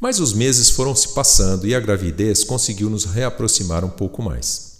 Mas 0.00 0.20
os 0.20 0.32
meses 0.32 0.70
foram 0.70 0.94
se 0.94 1.08
passando 1.14 1.66
e 1.66 1.74
a 1.74 1.80
gravidez 1.80 2.44
conseguiu 2.44 2.90
nos 2.90 3.04
reaproximar 3.04 3.84
um 3.84 3.90
pouco 3.90 4.22
mais. 4.22 4.74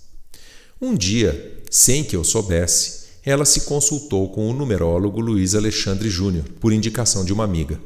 Um 0.80 0.94
dia, 0.94 1.62
sem 1.70 2.04
que 2.04 2.16
eu 2.16 2.24
soubesse, 2.24 3.04
ela 3.24 3.44
se 3.44 3.62
consultou 3.62 4.28
com 4.28 4.50
o 4.50 4.52
numerólogo 4.52 5.20
Luiz 5.20 5.54
Alexandre 5.54 6.10
Júnior, 6.10 6.44
por 6.60 6.72
indicação 6.72 7.24
de 7.24 7.32
uma 7.32 7.44
amiga. 7.44 7.80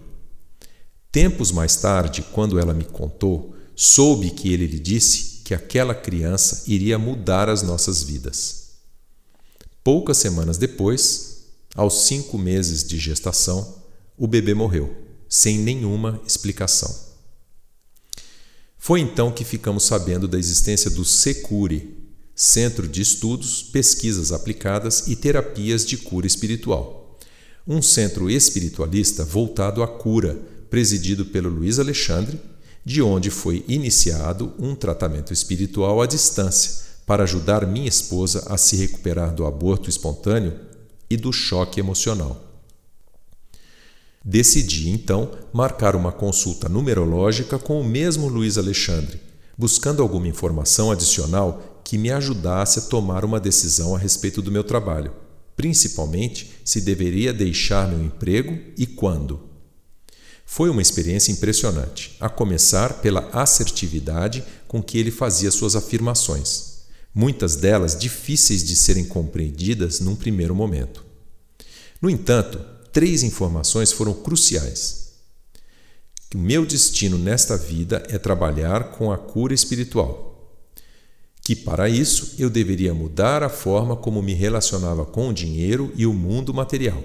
Tempos 1.13 1.53
mais 1.53 1.77
tarde, 1.77 2.23
quando 2.33 2.59
ela 2.59 2.75
me 2.75 2.85
contou, 2.85 3.55
soube 3.77 4.31
que 4.31 4.53
ele 4.53 4.67
lhe 4.67 4.81
disse 4.81 5.43
que 5.45 5.55
aquela 5.55 5.95
criança 5.95 6.65
iria 6.67 6.99
mudar 6.99 7.49
as 7.49 7.63
nossas 7.63 8.03
vidas. 8.03 8.71
Poucas 9.85 10.19
semanas 10.19 10.59
depois, 10.59 11.45
aos 11.75 12.07
cinco 12.07 12.37
meses 12.37 12.83
de 12.83 12.99
gestação, 12.99 13.77
o 14.17 14.27
bebê 14.27 14.53
morreu, 14.53 14.95
sem 15.29 15.59
nenhuma 15.59 16.21
explicação. 16.27 17.08
Foi 18.79 19.01
então 19.01 19.33
que 19.33 19.45
ficamos 19.45 19.83
sabendo 19.83 20.29
da 20.29 20.39
existência 20.39 20.91
do 20.91 21.05
Secure, 21.05 21.95
Centro 22.35 22.87
de 22.87 23.03
Estudos, 23.03 23.63
Pesquisas 23.63 24.31
Aplicadas 24.31 25.09
e 25.09 25.17
Terapias 25.17 25.85
de 25.85 25.97
Cura 25.97 26.27
Espiritual, 26.27 27.19
um 27.67 27.83
centro 27.83 28.31
espiritualista 28.31 29.25
voltado 29.25 29.83
à 29.83 29.89
cura, 29.89 30.39
presidido 30.71 31.27
pelo 31.27 31.51
Luiz 31.51 31.79
Alexandre 31.79 32.41
de 32.85 33.03
onde 33.03 33.29
foi 33.29 33.63
iniciado 33.69 34.55
um 34.59 34.75
tratamento 34.75 35.33
espiritual 35.33 36.01
à 36.01 36.07
distância 36.07 36.87
para 37.05 37.25
ajudar 37.25 37.67
minha 37.67 37.89
esposa 37.89 38.47
a 38.49 38.57
se 38.57 38.77
recuperar 38.77 39.35
do 39.35 39.45
aborto 39.45 39.91
espontâneo 39.91 40.59
e 41.11 41.17
do 41.17 41.31
choque 41.33 41.81
emocional. 41.81 42.48
Decidi 44.25 44.91
então 44.91 45.31
marcar 45.53 45.95
uma 45.95 46.13
consulta 46.13 46.69
numerológica 46.69 47.59
com 47.59 47.81
o 47.81 47.85
mesmo 47.85 48.29
Luiz 48.29 48.59
Alexandre, 48.59 49.21
buscando 49.57 50.03
alguma 50.03 50.29
informação 50.29 50.91
adicional 50.91 51.81
que 51.85 51.97
me 51.97 52.11
ajudasse 52.11 52.81
a 52.81 52.83
tomar 52.83 53.25
uma 53.25 53.41
decisão 53.41 53.95
a 53.95 53.99
respeito 53.99 54.43
do 54.43 54.53
meu 54.53 54.63
trabalho, 54.63 55.13
principalmente 55.57 56.51
se 56.65 56.81
deveria 56.81 57.33
deixar 57.33 57.89
meu 57.89 58.05
emprego 58.05 58.59
e 58.77 58.87
quando. 58.87 59.41
Foi 60.45 60.71
uma 60.71 60.83
experiência 60.83 61.33
impressionante, 61.33 62.17
a 62.21 62.29
começar 62.29 63.01
pela 63.01 63.29
assertividade 63.33 64.45
com 64.67 64.83
que 64.83 64.99
ele 64.99 65.11
fazia 65.11 65.51
suas 65.51 65.77
afirmações, 65.77 66.79
muitas 67.15 67.57
delas 67.57 67.97
difíceis 67.97 68.63
de 68.65 68.77
serem 68.77 69.05
compreendidas 69.05 70.01
num 70.01 70.17
primeiro 70.17 70.55
momento. 70.55 71.05
No 72.01 72.09
entanto, 72.09 72.61
três 72.93 73.23
informações 73.23 73.93
foram 73.93 74.15
cruciais. 74.15 75.09
Que 76.31 76.37
meu 76.37 76.67
destino 76.67 77.17
nesta 77.17 77.57
vida 77.57 78.05
é 78.09 78.19
trabalhar 78.19 78.93
com 78.93 79.11
a 79.11 79.17
cura 79.17 79.55
espiritual. 79.55 80.27
Que 81.43 81.57
para 81.57 81.89
isso 81.89 82.35
eu 82.39 82.51
deveria 82.51 82.93
mudar 82.93 83.43
a 83.43 83.49
forma 83.49 83.97
como 83.97 84.23
me 84.23 84.35
relacionava 84.35 85.07
com 85.07 85.29
o 85.29 85.33
dinheiro 85.33 85.93
e 85.97 86.07
o 86.07 86.13
mundo 86.13 86.53
material 86.53 87.03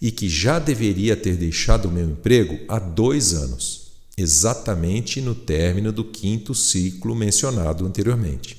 e 0.00 0.10
que 0.10 0.28
já 0.28 0.58
deveria 0.58 1.16
ter 1.16 1.36
deixado 1.36 1.90
meu 1.90 2.08
emprego 2.08 2.58
há 2.68 2.78
dois 2.78 3.34
anos, 3.34 3.92
exatamente 4.16 5.20
no 5.20 5.34
término 5.34 5.92
do 5.92 6.04
quinto 6.04 6.54
ciclo 6.54 7.14
mencionado 7.14 7.84
anteriormente. 7.84 8.56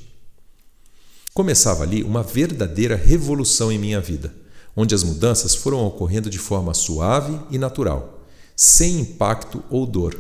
Começava 1.34 1.84
ali 1.84 2.04
uma 2.04 2.24
verdadeira 2.24 2.96
revolução 2.96 3.72
em 3.72 3.78
minha 3.78 4.02
vida, 4.02 4.34
onde 4.76 4.96
as 4.96 5.04
mudanças 5.04 5.56
foram 5.56 5.86
ocorrendo 5.86 6.30
de 6.30 6.38
forma 6.38 6.74
suave 6.74 7.40
e 7.50 7.58
natural, 7.58 8.26
sem 8.56 9.00
impacto 9.00 9.64
ou 9.70 9.86
dor, 9.86 10.20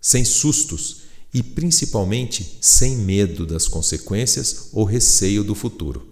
sem 0.00 0.24
sustos 0.24 1.02
e 1.32 1.42
principalmente 1.42 2.58
sem 2.60 2.96
medo 2.96 3.46
das 3.46 3.66
consequências 3.66 4.68
ou 4.72 4.84
receio 4.84 5.42
do 5.42 5.54
futuro. 5.54 6.06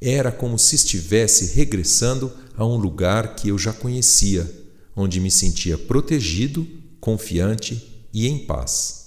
Era 0.00 0.30
como 0.30 0.58
se 0.58 0.76
estivesse 0.76 1.54
regressando 1.54 2.30
a 2.56 2.66
um 2.66 2.76
lugar 2.76 3.34
que 3.34 3.48
eu 3.48 3.58
já 3.58 3.72
conhecia, 3.72 4.50
onde 4.94 5.20
me 5.20 5.30
sentia 5.30 5.78
protegido, 5.78 6.66
confiante 7.00 8.06
e 8.12 8.26
em 8.26 8.38
paz. 8.38 9.06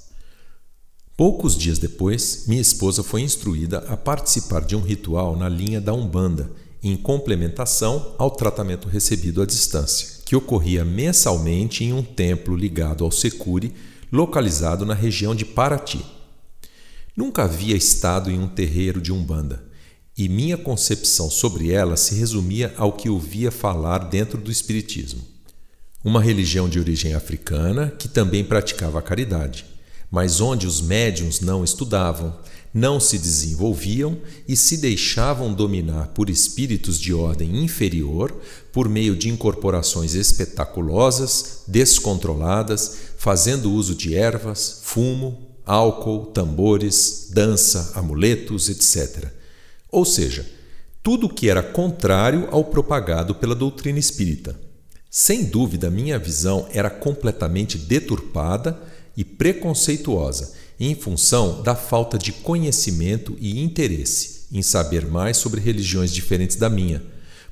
Poucos 1.16 1.58
dias 1.58 1.78
depois, 1.78 2.46
minha 2.48 2.62
esposa 2.62 3.04
foi 3.04 3.22
instruída 3.22 3.80
a 3.90 3.98
participar 3.98 4.62
de 4.62 4.76
um 4.76 4.82
ritual 4.82 5.36
na 5.36 5.50
linha 5.50 5.82
da 5.82 5.94
Umbanda, 5.94 6.50
em 6.82 6.96
complementação 6.96 8.16
ao 8.18 8.32
tratamento 8.32 8.88
recebido 8.88 9.42
à 9.42 9.46
distância, 9.46 10.20
que 10.26 10.36
ocorria 10.36 10.86
mensalmente 10.86 11.84
em 11.84 11.92
um 11.92 12.04
templo 12.04 12.56
ligado 12.56 13.04
ao 13.04 13.12
Secure, 13.12 13.74
localizado 14.12 14.86
na 14.86 14.94
região 14.94 15.36
de 15.36 15.46
Paraty. 15.46 16.04
Nunca 17.16 17.44
havia 17.44 17.76
estado 17.76 18.32
em 18.32 18.40
um 18.40 18.48
terreiro 18.48 19.02
de 19.02 19.12
Umbanda 19.12 19.70
e 20.18 20.28
minha 20.28 20.58
concepção 20.58 21.30
sobre 21.30 21.72
ela 21.72 21.96
se 21.96 22.16
resumia 22.16 22.74
ao 22.78 22.92
que 22.92 23.10
ouvia 23.10 23.52
falar 23.52 24.10
dentro 24.10 24.38
do 24.38 24.52
Espiritismo. 24.52 25.22
Uma 26.04 26.22
religião 26.22 26.68
de 26.68 26.80
origem 26.80 27.14
africana 27.14 27.94
que 27.98 28.08
também 28.08 28.44
praticava 28.44 29.00
a 29.00 29.02
caridade, 29.02 29.66
mas 30.12 30.42
onde 30.42 30.68
os 30.68 30.82
médiums 30.82 31.40
não 31.40 31.64
estudavam, 31.64 32.38
não 32.74 33.00
se 33.00 33.18
desenvolviam 33.18 34.18
e 34.48 34.56
se 34.56 34.78
deixavam 34.78 35.54
dominar 35.54 36.10
por 36.10 36.30
espíritos 36.30 37.00
de 37.00 37.14
ordem 37.14 37.64
inferior 37.64 38.36
por 38.72 38.88
meio 38.88 39.16
de 39.16 39.30
incorporações 39.30 40.14
espetaculosas, 40.14 41.64
descontroladas, 41.68 42.98
fazendo 43.18 43.72
uso 43.72 43.96
de 43.96 44.16
ervas, 44.16 44.82
fumo, 44.84 45.50
álcool, 45.66 46.28
tambores, 46.28 47.30
dança, 47.34 47.92
amuletos, 47.96 48.70
etc 48.70 49.40
ou 49.92 50.06
seja, 50.06 50.46
tudo 51.02 51.26
o 51.26 51.34
que 51.34 51.50
era 51.50 51.64
contrário 51.64 52.48
ao 52.52 52.64
propagado 52.64 53.34
pela 53.36 53.56
doutrina 53.56 54.00
espírita. 54.00 54.60
Sem 55.10 55.46
dúvida, 55.46 55.90
minha 55.90 56.20
visão 56.20 56.68
era 56.72 56.90
completamente 56.90 57.78
deturpada 57.78 58.80
e 59.18 59.24
preconceituosa, 59.24 60.54
em 60.80 60.96
função 60.96 61.62
da 61.62 61.76
falta 61.76 62.18
de 62.18 62.32
conhecimento 62.32 63.36
e 63.40 63.62
interesse 63.62 64.48
em 64.52 64.62
saber 64.62 65.06
mais 65.06 65.38
sobre 65.38 65.60
religiões 65.60 66.12
diferentes 66.12 66.56
da 66.56 66.70
minha. 66.70 67.04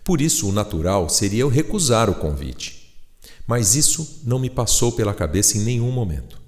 Por 0.03 0.21
isso, 0.21 0.47
o 0.47 0.51
natural 0.51 1.09
seria 1.09 1.41
eu 1.41 1.49
recusar 1.49 2.09
o 2.09 2.15
convite. 2.15 2.95
Mas 3.45 3.75
isso 3.75 4.21
não 4.23 4.39
me 4.39 4.49
passou 4.49 4.91
pela 4.91 5.13
cabeça 5.13 5.57
em 5.57 5.61
nenhum 5.61 5.91
momento. 5.91 6.39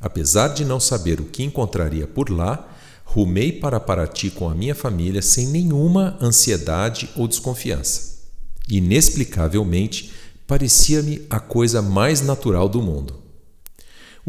Apesar 0.00 0.48
de 0.48 0.64
não 0.64 0.80
saber 0.80 1.20
o 1.20 1.24
que 1.24 1.42
encontraria 1.42 2.06
por 2.06 2.30
lá, 2.30 2.68
rumei 3.04 3.52
para 3.52 3.80
Paraty 3.80 4.30
com 4.30 4.48
a 4.48 4.54
minha 4.54 4.74
família 4.74 5.20
sem 5.20 5.48
nenhuma 5.48 6.16
ansiedade 6.20 7.08
ou 7.16 7.26
desconfiança. 7.26 8.20
Inexplicavelmente, 8.68 10.12
parecia-me 10.46 11.26
a 11.28 11.40
coisa 11.40 11.82
mais 11.82 12.20
natural 12.20 12.68
do 12.68 12.80
mundo. 12.80 13.19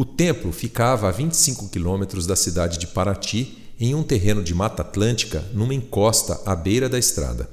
O 0.02 0.06
templo 0.06 0.52
ficava 0.52 1.08
a 1.10 1.12
25 1.12 1.70
quilômetros 1.70 2.26
da 2.26 2.36
cidade 2.36 2.80
de 2.80 2.88
Paraty, 2.88 3.56
em 3.80 3.94
um 3.94 4.02
terreno 4.02 4.42
de 4.42 4.52
Mata 4.52 4.82
Atlântica, 4.82 5.46
numa 5.54 5.76
encosta 5.76 6.42
à 6.44 6.56
beira 6.56 6.90
da 6.90 6.98
estrada. 6.98 7.48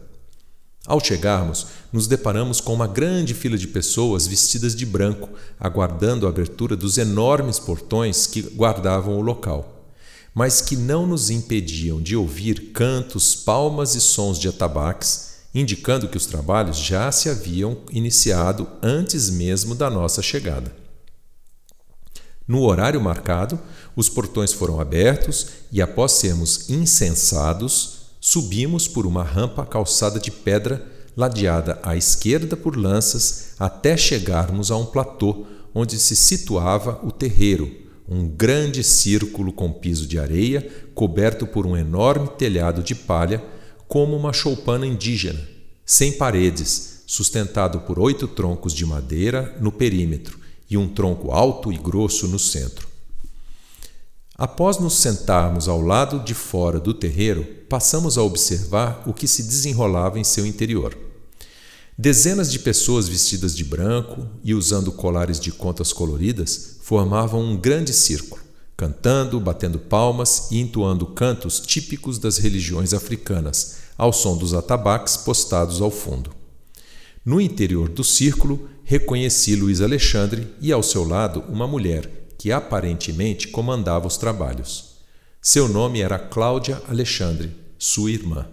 Ao 0.87 0.99
chegarmos, 0.99 1.67
nos 1.93 2.07
deparamos 2.07 2.59
com 2.59 2.73
uma 2.73 2.87
grande 2.87 3.35
fila 3.35 3.59
de 3.59 3.69
pessoas 3.69 4.27
vestidas 4.27 4.75
de 4.75 4.87
branco, 4.87 5.29
aguardando 5.61 6.25
a 6.25 6.31
abertura 6.31 6.75
dos 6.75 6.97
enormes 6.97 7.59
portões 7.59 8.27
que 8.27 8.41
guardavam 8.41 9.19
o 9.19 9.21
local, 9.21 9.85
mas 10.35 10.63
que 10.63 10.75
não 10.75 11.07
nos 11.07 11.29
impediam 11.29 12.01
de 12.01 12.17
ouvir 12.17 12.73
cantos, 12.73 13.37
palmas 13.37 13.95
e 13.95 14.01
sons 14.01 14.39
de 14.39 14.49
atabaques, 14.49 15.33
indicando 15.55 16.09
que 16.09 16.17
os 16.17 16.25
trabalhos 16.25 16.79
já 16.79 17.13
se 17.13 17.29
haviam 17.29 17.77
iniciado 17.91 18.67
antes 18.83 19.29
mesmo 19.29 19.75
da 19.75 19.91
nossa 19.91 20.23
chegada. 20.23 20.88
No 22.49 22.63
horário 22.63 22.99
marcado, 22.99 23.61
os 23.95 24.09
portões 24.09 24.55
foram 24.55 24.81
abertos 24.81 25.49
e, 25.71 25.83
após 25.83 26.13
sermos 26.13 26.71
incensados, 26.71 27.99
subimos 28.19 28.89
por 28.89 29.07
uma 29.07 29.23
rampa 29.23 29.67
calçada 29.67 30.19
de 30.19 30.31
pedra, 30.31 30.83
ladeada 31.15 31.79
à 31.83 31.95
esquerda 31.95 32.57
por 32.57 32.75
lanças, 32.75 33.51
até 33.59 33.99
chegarmos 33.99 34.71
a 34.71 34.79
um 34.79 34.87
platô 34.87 35.45
onde 35.75 35.99
se 35.99 36.17
situava 36.17 36.99
o 37.05 37.13
terreiro, 37.13 37.71
um 38.09 38.27
grande 38.27 38.83
círculo 38.83 39.53
com 39.53 39.71
piso 39.71 40.07
de 40.07 40.19
areia, 40.19 40.67
coberto 40.95 41.47
por 41.47 41.67
um 41.67 41.77
enorme 41.77 42.29
telhado 42.39 42.83
de 42.83 42.95
palha, 42.95 43.45
como 43.87 44.17
uma 44.17 44.33
choupana 44.33 44.87
indígena, 44.87 45.47
sem 45.85 46.13
paredes, 46.13 47.03
sustentado 47.07 47.81
por 47.81 47.99
oito 47.99 48.27
troncos 48.27 48.73
de 48.73 48.87
madeira 48.87 49.55
no 49.61 49.71
perímetro 49.71 50.48
e 50.71 50.77
um 50.77 50.89
tronco 50.89 51.31
alto 51.31 51.73
e 51.73 51.77
grosso 51.77 52.29
no 52.29 52.39
centro. 52.39 52.89
Após 54.37 54.79
nos 54.79 54.95
sentarmos 54.95 55.69
ao 55.69 55.81
lado 55.81 56.21
de 56.21 56.33
fora 56.33 56.79
do 56.79 56.95
terreiro, 56.95 57.45
passamos 57.69 58.17
a 58.17 58.23
observar 58.23 59.03
o 59.05 59.13
que 59.13 59.27
se 59.27 59.43
desenrolava 59.43 60.19
em 60.19 60.25
seu 60.25 60.47
interior. 60.47 60.97
Dezenas 61.99 62.53
de 62.53 62.61
pessoas 62.61 63.09
vestidas 63.09 63.57
de 63.57 63.65
branco 63.65 64.25
e 64.45 64.55
usando 64.55 64.93
colares 64.93 65.41
de 65.41 65.51
contas 65.51 65.93
coloridas 65.93 66.77
formavam 66.83 67.43
um 67.43 67.57
grande 67.57 67.93
círculo, 67.93 68.41
cantando, 68.77 69.41
batendo 69.41 69.81
palmas 69.81 70.47
e 70.53 70.61
entoando 70.61 71.07
cantos 71.07 71.59
típicos 71.59 72.17
das 72.21 72.39
religiões 72.39 72.95
africanas, 72.95 73.79
ao 73.99 74.13
som 74.13 74.37
dos 74.37 74.55
atabaques 74.55 75.17
postados 75.17 75.83
ao 75.83 75.91
fundo. 75.91 76.31
No 77.25 77.41
interior 77.41 77.89
do 77.89 78.05
círculo, 78.05 78.69
reconheci 78.89 79.55
Luiz 79.55 79.83
Alexandre 79.83 80.49
e 80.63 80.73
ao 80.73 80.83
seu 80.83 81.07
lado 81.07 81.45
uma 81.47 81.67
mulher 81.69 82.33
que 82.39 82.51
aparentemente 82.51 83.49
comandava 83.49 84.07
os 84.07 84.17
trabalhos. 84.17 85.03
Seu 85.43 85.69
nome 85.69 86.01
era 86.01 86.19
Cláudia 86.19 86.81
Alexandre, 86.89 87.55
sua 87.79 88.11
irmã. 88.11 88.49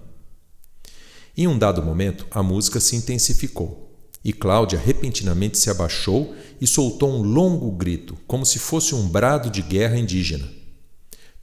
Em 1.37 1.47
um 1.47 1.57
dado 1.57 1.81
momento, 1.81 2.27
a 2.29 2.43
música 2.43 2.81
se 2.81 2.97
intensificou 2.97 3.97
e 4.25 4.33
Cláudia 4.33 4.77
repentinamente 4.77 5.57
se 5.57 5.69
abaixou 5.69 6.35
e 6.59 6.67
soltou 6.67 7.11
um 7.11 7.21
longo 7.21 7.71
grito, 7.71 8.17
como 8.27 8.45
se 8.45 8.59
fosse 8.59 8.93
um 8.93 9.07
brado 9.07 9.49
de 9.49 9.61
guerra 9.61 9.97
indígena. 9.97 10.51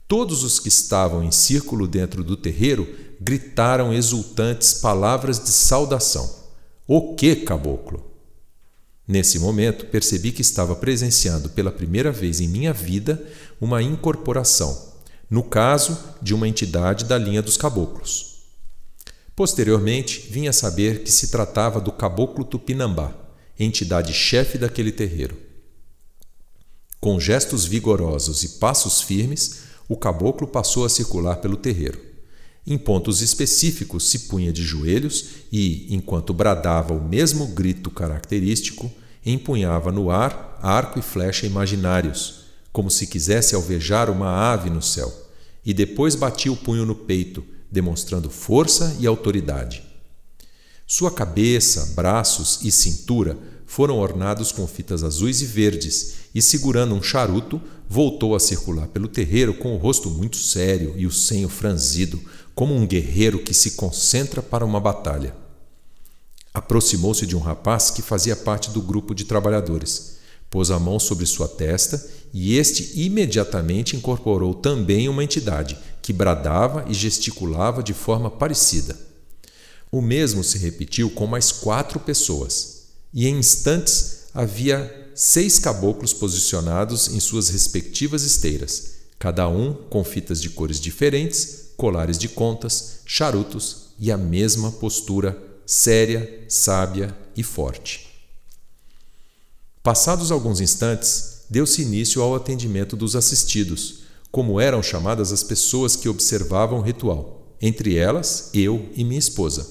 Todos 0.07 0.43
os 0.43 0.59
que 0.59 0.69
estavam 0.69 1.23
em 1.23 1.31
círculo 1.31 1.87
dentro 1.87 2.23
do 2.23 2.37
terreiro 2.37 2.87
gritaram 3.19 3.91
exultantes 3.91 4.71
palavras 4.71 5.43
de 5.43 5.49
saudação. 5.49 6.43
O 6.85 7.15
que, 7.15 7.37
caboclo? 7.37 8.12
Nesse 9.07 9.37
momento, 9.37 9.85
percebi 9.87 10.31
que 10.31 10.41
estava 10.41 10.75
presenciando 10.75 11.49
pela 11.49 11.71
primeira 11.71 12.11
vez 12.11 12.39
em 12.39 12.47
minha 12.47 12.71
vida 12.71 13.21
uma 13.59 13.81
incorporação, 13.81 14.93
no 15.29 15.43
caso 15.43 15.97
de 16.21 16.33
uma 16.33 16.47
entidade 16.47 17.05
da 17.05 17.17
linha 17.17 17.41
dos 17.41 17.57
caboclos. 17.57 18.33
Posteriormente, 19.35 20.27
vim 20.29 20.47
a 20.47 20.53
saber 20.53 21.03
que 21.03 21.11
se 21.11 21.29
tratava 21.29 21.81
do 21.81 21.91
caboclo 21.91 22.45
Tupinambá, 22.45 23.13
entidade 23.59 24.13
chefe 24.13 24.57
daquele 24.57 24.91
terreiro. 24.91 25.35
Com 27.01 27.19
gestos 27.19 27.65
vigorosos 27.65 28.43
e 28.43 28.49
passos 28.59 29.01
firmes, 29.01 29.63
o 29.89 29.97
caboclo 29.97 30.47
passou 30.47 30.85
a 30.85 30.89
circular 30.89 31.37
pelo 31.37 31.57
terreiro. 31.57 32.12
Em 32.65 32.77
pontos 32.77 33.21
específicos 33.21 34.09
se 34.09 34.19
punha 34.19 34.53
de 34.53 34.63
joelhos 34.63 35.25
e, 35.51 35.87
enquanto 35.93 36.33
bradava 36.33 36.93
o 36.93 37.03
mesmo 37.03 37.47
grito 37.47 37.91
característico, 37.91 38.89
empunhava 39.25 39.91
no 39.91 40.09
ar 40.09 40.57
arco 40.61 40.97
e 40.97 41.01
flecha 41.01 41.45
imaginários, 41.45 42.45
como 42.71 42.89
se 42.89 43.05
quisesse 43.05 43.53
alvejar 43.53 44.09
uma 44.09 44.29
ave 44.29 44.69
no 44.69 44.81
céu, 44.81 45.13
e 45.65 45.73
depois 45.73 46.15
batia 46.15 46.51
o 46.51 46.57
punho 46.57 46.85
no 46.85 46.95
peito, 46.95 47.43
demonstrando 47.69 48.29
força 48.29 48.95
e 48.99 49.05
autoridade. 49.05 49.83
Sua 50.87 51.11
cabeça, 51.11 51.93
braços 51.95 52.59
e 52.63 52.71
cintura 52.71 53.37
foram 53.65 53.97
ornados 53.97 54.51
com 54.51 54.65
fitas 54.67 55.03
azuis 55.03 55.41
e 55.41 55.45
verdes, 55.45 56.13
e 56.33 56.41
segurando 56.41 56.95
um 56.95 57.01
charuto, 57.01 57.61
voltou 57.89 58.35
a 58.35 58.39
circular 58.39 58.87
pelo 58.87 59.07
terreiro 59.07 59.53
com 59.53 59.73
o 59.73 59.77
rosto 59.77 60.09
muito 60.09 60.37
sério 60.37 60.93
e 60.95 61.05
o 61.05 61.11
senho 61.11 61.49
franzido, 61.49 62.21
como 62.55 62.75
um 62.75 62.85
guerreiro 62.85 63.39
que 63.39 63.53
se 63.53 63.71
concentra 63.71 64.41
para 64.41 64.65
uma 64.65 64.79
batalha. 64.79 65.35
Aproximou-se 66.53 67.25
de 67.25 67.35
um 67.35 67.39
rapaz 67.39 67.89
que 67.89 68.01
fazia 68.01 68.35
parte 68.35 68.69
do 68.69 68.81
grupo 68.81 69.15
de 69.15 69.25
trabalhadores, 69.25 70.17
pôs 70.49 70.69
a 70.69 70.77
mão 70.77 70.99
sobre 70.99 71.25
sua 71.25 71.47
testa 71.47 72.05
e 72.31 72.57
este 72.57 72.99
imediatamente 72.99 73.95
incorporou 73.95 74.53
também 74.53 75.09
uma 75.09 75.23
entidade 75.23 75.77
que 76.01 76.13
bradava 76.13 76.85
e 76.87 76.93
gesticulava 76.93 77.81
de 77.81 77.93
forma 77.93 78.29
parecida. 78.29 78.95
O 79.91 80.01
mesmo 80.01 80.43
se 80.43 80.57
repetiu 80.57 81.09
com 81.09 81.25
mais 81.25 81.51
quatro 81.51 81.99
pessoas, 81.99 82.83
e 83.13 83.27
em 83.27 83.37
instantes 83.37 84.23
havia 84.33 85.11
seis 85.15 85.59
caboclos 85.59 86.13
posicionados 86.13 87.07
em 87.07 87.19
suas 87.19 87.49
respectivas 87.49 88.23
esteiras, 88.23 88.93
cada 89.19 89.47
um 89.47 89.73
com 89.73 90.03
fitas 90.03 90.41
de 90.41 90.49
cores 90.49 90.79
diferentes, 90.79 91.62
colares 91.83 92.17
de 92.17 92.29
contas, 92.29 93.01
charutos 93.05 93.89
e 93.99 94.09
a 94.09 94.15
mesma 94.17 94.71
postura 94.71 95.37
séria, 95.65 96.45
sábia 96.47 97.13
e 97.35 97.43
forte. 97.43 98.07
Passados 99.83 100.31
alguns 100.31 100.61
instantes, 100.61 101.41
deu-se 101.49 101.81
início 101.81 102.21
ao 102.21 102.35
atendimento 102.35 102.95
dos 102.95 103.17
assistidos, 103.17 104.03
como 104.31 104.61
eram 104.61 104.81
chamadas 104.81 105.33
as 105.33 105.43
pessoas 105.43 105.97
que 105.97 106.07
observavam 106.07 106.79
o 106.79 106.81
ritual, 106.81 107.53
entre 107.61 107.97
elas 107.97 108.49
eu 108.53 108.87
e 108.95 109.03
minha 109.03 109.19
esposa. 109.19 109.67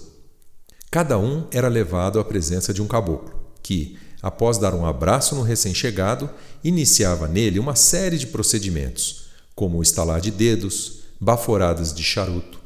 Cada 0.91 1.19
um 1.19 1.47
era 1.51 1.67
levado 1.67 2.21
à 2.21 2.25
presença 2.25 2.75
de 2.75 2.83
um 2.83 2.87
caboclo, 2.87 3.33
que, 3.63 3.97
após 4.21 4.59
dar 4.59 4.75
um 4.75 4.85
abraço 4.85 5.35
no 5.35 5.41
recém-chegado, 5.41 6.29
iniciava 6.63 7.27
nele 7.27 7.59
uma 7.59 7.75
série 7.75 8.19
de 8.19 8.27
procedimentos, 8.27 9.29
como 9.55 9.79
o 9.79 9.83
estalar 9.83 10.21
de 10.21 10.31
dedos, 10.31 11.02
baforadas 11.23 11.95
de 11.95 12.03
charuto, 12.03 12.59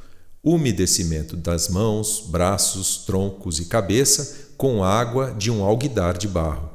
umedecimento 0.43 1.37
das 1.37 1.69
mãos, 1.69 2.25
braços, 2.27 3.05
troncos 3.05 3.61
e 3.61 3.67
cabeça 3.67 4.55
com 4.57 4.83
água 4.83 5.35
de 5.37 5.51
um 5.51 5.63
alguidar 5.63 6.17
de 6.17 6.27
barro. 6.27 6.71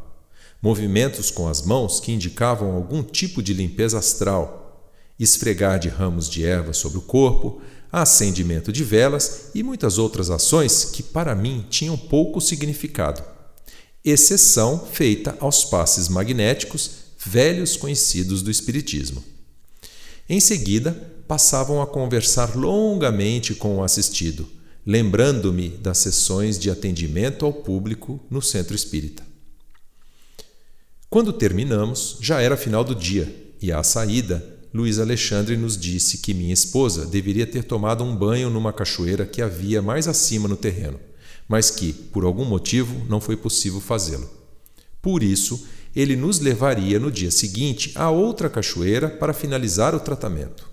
Movimentos 0.61 1.31
com 1.31 1.47
as 1.47 1.63
mãos 1.63 1.99
que 1.99 2.11
indicavam 2.11 2.75
algum 2.75 3.01
tipo 3.01 3.41
de 3.41 3.51
limpeza 3.51 3.97
astral, 3.97 4.91
esfregar 5.17 5.79
de 5.79 5.89
ramos 5.89 6.29
de 6.29 6.45
erva 6.45 6.71
sobre 6.71 6.99
o 6.99 7.01
corpo, 7.01 7.59
acendimento 7.91 8.71
de 8.71 8.83
velas 8.83 9.49
e 9.55 9.63
muitas 9.63 9.97
outras 9.97 10.29
ações 10.29 10.85
que 10.85 11.01
para 11.01 11.33
mim 11.33 11.65
tinham 11.67 11.97
pouco 11.97 12.39
significado. 12.39 13.23
Exceção 14.05 14.85
feita 14.85 15.35
aos 15.39 15.65
passes 15.65 16.07
magnéticos, 16.09 16.91
velhos 17.25 17.75
conhecidos 17.75 18.43
do 18.43 18.51
Espiritismo. 18.51 19.23
Em 20.29 20.39
seguida, 20.39 21.10
passavam 21.31 21.81
a 21.81 21.87
conversar 21.87 22.57
longamente 22.57 23.55
com 23.55 23.77
o 23.77 23.83
assistido, 23.85 24.45
lembrando-me 24.85 25.69
das 25.69 25.99
sessões 25.99 26.59
de 26.59 26.69
atendimento 26.69 27.45
ao 27.45 27.53
público 27.53 28.19
no 28.29 28.41
centro 28.41 28.75
espírita. 28.75 29.23
Quando 31.09 31.31
terminamos, 31.31 32.17
já 32.19 32.41
era 32.41 32.57
final 32.57 32.83
do 32.83 32.93
dia 32.93 33.33
e 33.61 33.71
à 33.71 33.81
saída, 33.81 34.45
Luiz 34.73 34.99
Alexandre 34.99 35.55
nos 35.55 35.77
disse 35.77 36.17
que 36.17 36.33
minha 36.33 36.53
esposa 36.53 37.05
deveria 37.05 37.47
ter 37.47 37.63
tomado 37.63 38.03
um 38.03 38.13
banho 38.13 38.49
numa 38.49 38.73
cachoeira 38.73 39.25
que 39.25 39.41
havia 39.41 39.81
mais 39.81 40.09
acima 40.09 40.49
no 40.49 40.57
terreno, 40.57 40.99
mas 41.47 41.71
que, 41.71 41.93
por 41.93 42.25
algum 42.25 42.43
motivo, 42.43 43.05
não 43.07 43.21
foi 43.21 43.37
possível 43.37 43.79
fazê-lo. 43.79 44.29
Por 45.01 45.23
isso, 45.23 45.65
ele 45.95 46.17
nos 46.17 46.41
levaria 46.41 46.99
no 46.99 47.09
dia 47.09 47.31
seguinte 47.31 47.93
a 47.95 48.09
outra 48.09 48.49
cachoeira 48.49 49.07
para 49.07 49.33
finalizar 49.33 49.95
o 49.95 49.99
tratamento. 50.01 50.70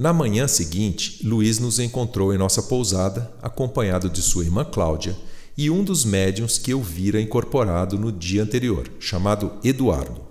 Na 0.00 0.14
manhã 0.14 0.48
seguinte, 0.48 1.20
Luiz 1.22 1.58
nos 1.58 1.78
encontrou 1.78 2.32
em 2.32 2.38
nossa 2.38 2.62
pousada, 2.62 3.30
acompanhado 3.42 4.08
de 4.08 4.22
sua 4.22 4.42
irmã 4.42 4.64
Cláudia 4.64 5.14
e 5.58 5.68
um 5.68 5.84
dos 5.84 6.06
médiuns 6.06 6.56
que 6.56 6.72
eu 6.72 6.80
vira 6.80 7.20
incorporado 7.20 7.98
no 7.98 8.10
dia 8.10 8.42
anterior, 8.42 8.90
chamado 8.98 9.52
Eduardo. 9.62 10.22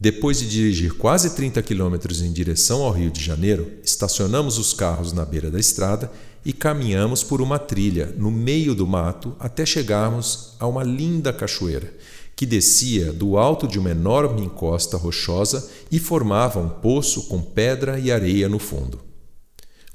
Depois 0.00 0.38
de 0.38 0.48
dirigir 0.48 0.94
quase 0.94 1.36
30 1.36 1.60
quilômetros 1.60 2.22
em 2.22 2.32
direção 2.32 2.82
ao 2.82 2.92
Rio 2.92 3.10
de 3.10 3.22
Janeiro, 3.22 3.70
estacionamos 3.84 4.56
os 4.56 4.72
carros 4.72 5.12
na 5.12 5.26
beira 5.26 5.50
da 5.50 5.60
estrada 5.60 6.10
e 6.42 6.50
caminhamos 6.50 7.22
por 7.22 7.42
uma 7.42 7.58
trilha 7.58 8.14
no 8.16 8.30
meio 8.30 8.74
do 8.74 8.86
mato 8.86 9.36
até 9.38 9.66
chegarmos 9.66 10.54
a 10.58 10.66
uma 10.66 10.82
linda 10.82 11.30
cachoeira 11.30 11.92
que 12.36 12.44
descia 12.44 13.14
do 13.14 13.38
alto 13.38 13.66
de 13.66 13.78
uma 13.78 13.90
enorme 13.90 14.42
encosta 14.42 14.98
rochosa 14.98 15.70
e 15.90 15.98
formava 15.98 16.60
um 16.60 16.68
poço 16.68 17.28
com 17.28 17.40
pedra 17.40 17.98
e 17.98 18.12
areia 18.12 18.46
no 18.46 18.58
fundo. 18.58 19.00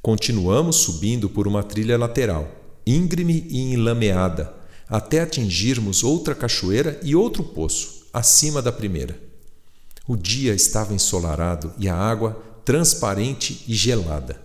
Continuamos 0.01 0.77
subindo 0.77 1.29
por 1.29 1.47
uma 1.47 1.61
trilha 1.61 1.99
lateral, 1.99 2.49
íngreme 2.85 3.45
e 3.47 3.73
enlameada, 3.73 4.51
até 4.89 5.21
atingirmos 5.21 6.03
outra 6.03 6.33
cachoeira 6.33 6.99
e 7.03 7.15
outro 7.15 7.43
poço, 7.43 8.07
acima 8.11 8.59
da 8.59 8.71
primeira. 8.71 9.21
O 10.07 10.17
dia 10.17 10.55
estava 10.55 10.95
ensolarado 10.95 11.71
e 11.77 11.87
a 11.87 11.95
água 11.95 12.41
transparente 12.65 13.63
e 13.67 13.75
gelada. 13.75 14.41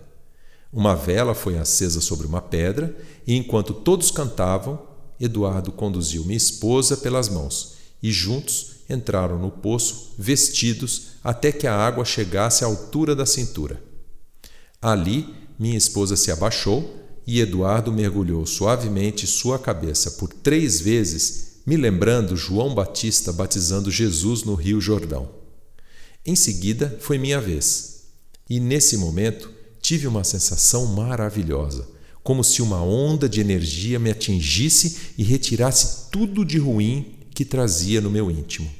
Uma 0.70 0.94
vela 0.94 1.34
foi 1.34 1.56
acesa 1.56 2.02
sobre 2.02 2.26
uma 2.26 2.42
pedra 2.42 2.94
e, 3.26 3.34
enquanto 3.34 3.72
todos 3.72 4.10
cantavam, 4.10 4.78
Eduardo 5.18 5.72
conduziu 5.72 6.24
minha 6.24 6.36
esposa 6.36 6.98
pelas 6.98 7.30
mãos 7.30 7.75
e 8.06 8.12
juntos 8.12 8.76
entraram 8.88 9.36
no 9.36 9.50
poço, 9.50 10.14
vestidos, 10.16 11.08
até 11.24 11.50
que 11.50 11.66
a 11.66 11.74
água 11.74 12.04
chegasse 12.04 12.62
à 12.62 12.68
altura 12.68 13.16
da 13.16 13.26
cintura. 13.26 13.82
Ali, 14.80 15.34
minha 15.58 15.76
esposa 15.76 16.14
se 16.14 16.30
abaixou 16.30 17.02
e 17.26 17.40
Eduardo 17.40 17.92
mergulhou 17.92 18.46
suavemente 18.46 19.26
sua 19.26 19.58
cabeça 19.58 20.12
por 20.12 20.32
três 20.32 20.80
vezes, 20.80 21.62
me 21.66 21.76
lembrando 21.76 22.36
João 22.36 22.72
Batista 22.72 23.32
batizando 23.32 23.90
Jesus 23.90 24.44
no 24.44 24.54
Rio 24.54 24.80
Jordão. 24.80 25.28
Em 26.24 26.36
seguida, 26.36 26.96
foi 27.00 27.18
minha 27.18 27.40
vez. 27.40 28.04
E 28.48 28.60
nesse 28.60 28.96
momento, 28.96 29.50
tive 29.80 30.06
uma 30.06 30.22
sensação 30.22 30.86
maravilhosa, 30.86 31.88
como 32.22 32.44
se 32.44 32.62
uma 32.62 32.80
onda 32.80 33.28
de 33.28 33.40
energia 33.40 33.98
me 33.98 34.12
atingisse 34.12 35.12
e 35.18 35.24
retirasse 35.24 36.08
tudo 36.12 36.44
de 36.44 36.58
ruim 36.58 37.15
que 37.36 37.44
trazia 37.44 38.00
no 38.00 38.10
meu 38.10 38.30
íntimo. 38.30 38.72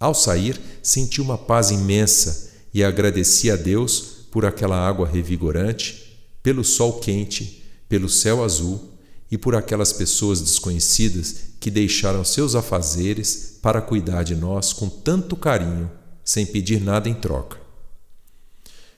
Ao 0.00 0.14
sair, 0.14 0.58
senti 0.82 1.20
uma 1.20 1.36
paz 1.36 1.70
imensa 1.70 2.50
e 2.72 2.82
agradeci 2.82 3.50
a 3.50 3.56
Deus 3.56 4.00
por 4.30 4.46
aquela 4.46 4.76
água 4.76 5.06
revigorante, 5.06 6.18
pelo 6.42 6.64
sol 6.64 7.00
quente, 7.00 7.62
pelo 7.86 8.08
céu 8.08 8.42
azul 8.42 8.94
e 9.30 9.36
por 9.36 9.54
aquelas 9.54 9.92
pessoas 9.92 10.40
desconhecidas 10.40 11.36
que 11.60 11.70
deixaram 11.70 12.24
seus 12.24 12.54
afazeres 12.54 13.58
para 13.60 13.82
cuidar 13.82 14.22
de 14.22 14.34
nós 14.34 14.72
com 14.72 14.88
tanto 14.88 15.36
carinho 15.36 15.90
sem 16.24 16.46
pedir 16.46 16.80
nada 16.80 17.10
em 17.10 17.14
troca. 17.14 17.60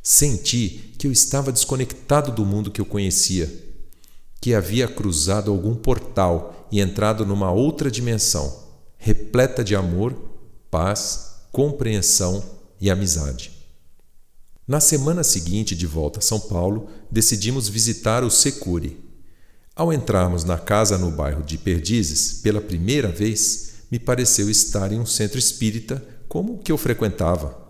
Senti 0.01 0.93
que 0.97 1.09
eu 1.09 1.11
estava 1.11 1.51
desconectado 1.51 2.31
do 2.31 2.47
mundo 2.47 2.71
que 2.71 2.81
eu 2.81 2.87
conhecia, 2.87 3.53
que 4.41 4.55
havia 4.55 4.87
cruzado 4.87 5.51
algum 5.51 5.75
portal 5.75 6.67
e 6.71 6.81
entrado 6.81 7.25
numa 7.25 7.51
outra 7.51 7.91
dimensão, 7.91 8.65
repleta 8.97 9.63
de 9.63 9.75
amor, 9.75 10.15
paz, 10.71 11.37
compreensão 11.53 12.43
e 12.81 12.91
amizade. 12.91 13.53
Na 14.67 14.81
semana 14.81 15.23
seguinte 15.23 15.77
de 15.77 15.87
volta 15.87 16.19
a 16.19 16.23
São 16.23 16.41
Paulo, 16.41 16.89
decidimos 17.11 17.69
visitar 17.69 18.25
o 18.25 18.31
Secure. 18.31 18.99
Ao 19.75 19.93
entrarmos 19.93 20.43
na 20.43 20.59
casa 20.59 20.99
no 20.99 21.11
bairro 21.11 21.43
de 21.43 21.57
Perdizes, 21.57 22.41
pela 22.43 22.61
primeira 22.61 23.09
vez, 23.09 23.75
me 23.91 23.99
pareceu 23.99 24.51
estar 24.51 24.93
em 24.93 24.99
um 24.99 25.07
centro 25.07 25.39
espírita 25.39 26.03
como 26.29 26.55
o 26.55 26.59
que 26.59 26.73
eu 26.73 26.79
frequentava. 26.79 27.66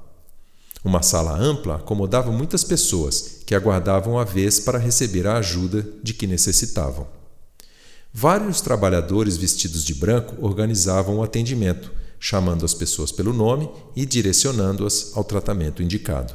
Uma 0.87 1.03
sala 1.03 1.37
ampla 1.37 1.75
acomodava 1.75 2.31
muitas 2.31 2.63
pessoas 2.63 3.41
que 3.45 3.57
aguardavam 3.57 4.21
a 4.21 4.23
vez 4.23 4.61
para 4.61 4.79
receber 4.79 5.27
a 5.27 5.37
ajuda 5.37 5.85
de 6.01 6.15
que 6.15 6.29
necessitavam. 6.29 7.09
Vários 8.15 8.61
trabalhadores 8.61 9.37
vestidos 9.37 9.85
de 9.85 9.93
branco 9.93 10.37
organizavam 10.41 11.17
o 11.17 11.25
atendimento, 11.25 11.91
chamando 12.21 12.65
as 12.65 12.73
pessoas 12.73 13.11
pelo 13.11 13.33
nome 13.33 13.69
e 13.97 14.07
direcionando-as 14.07 15.11
ao 15.17 15.25
tratamento 15.25 15.83
indicado. 15.83 16.33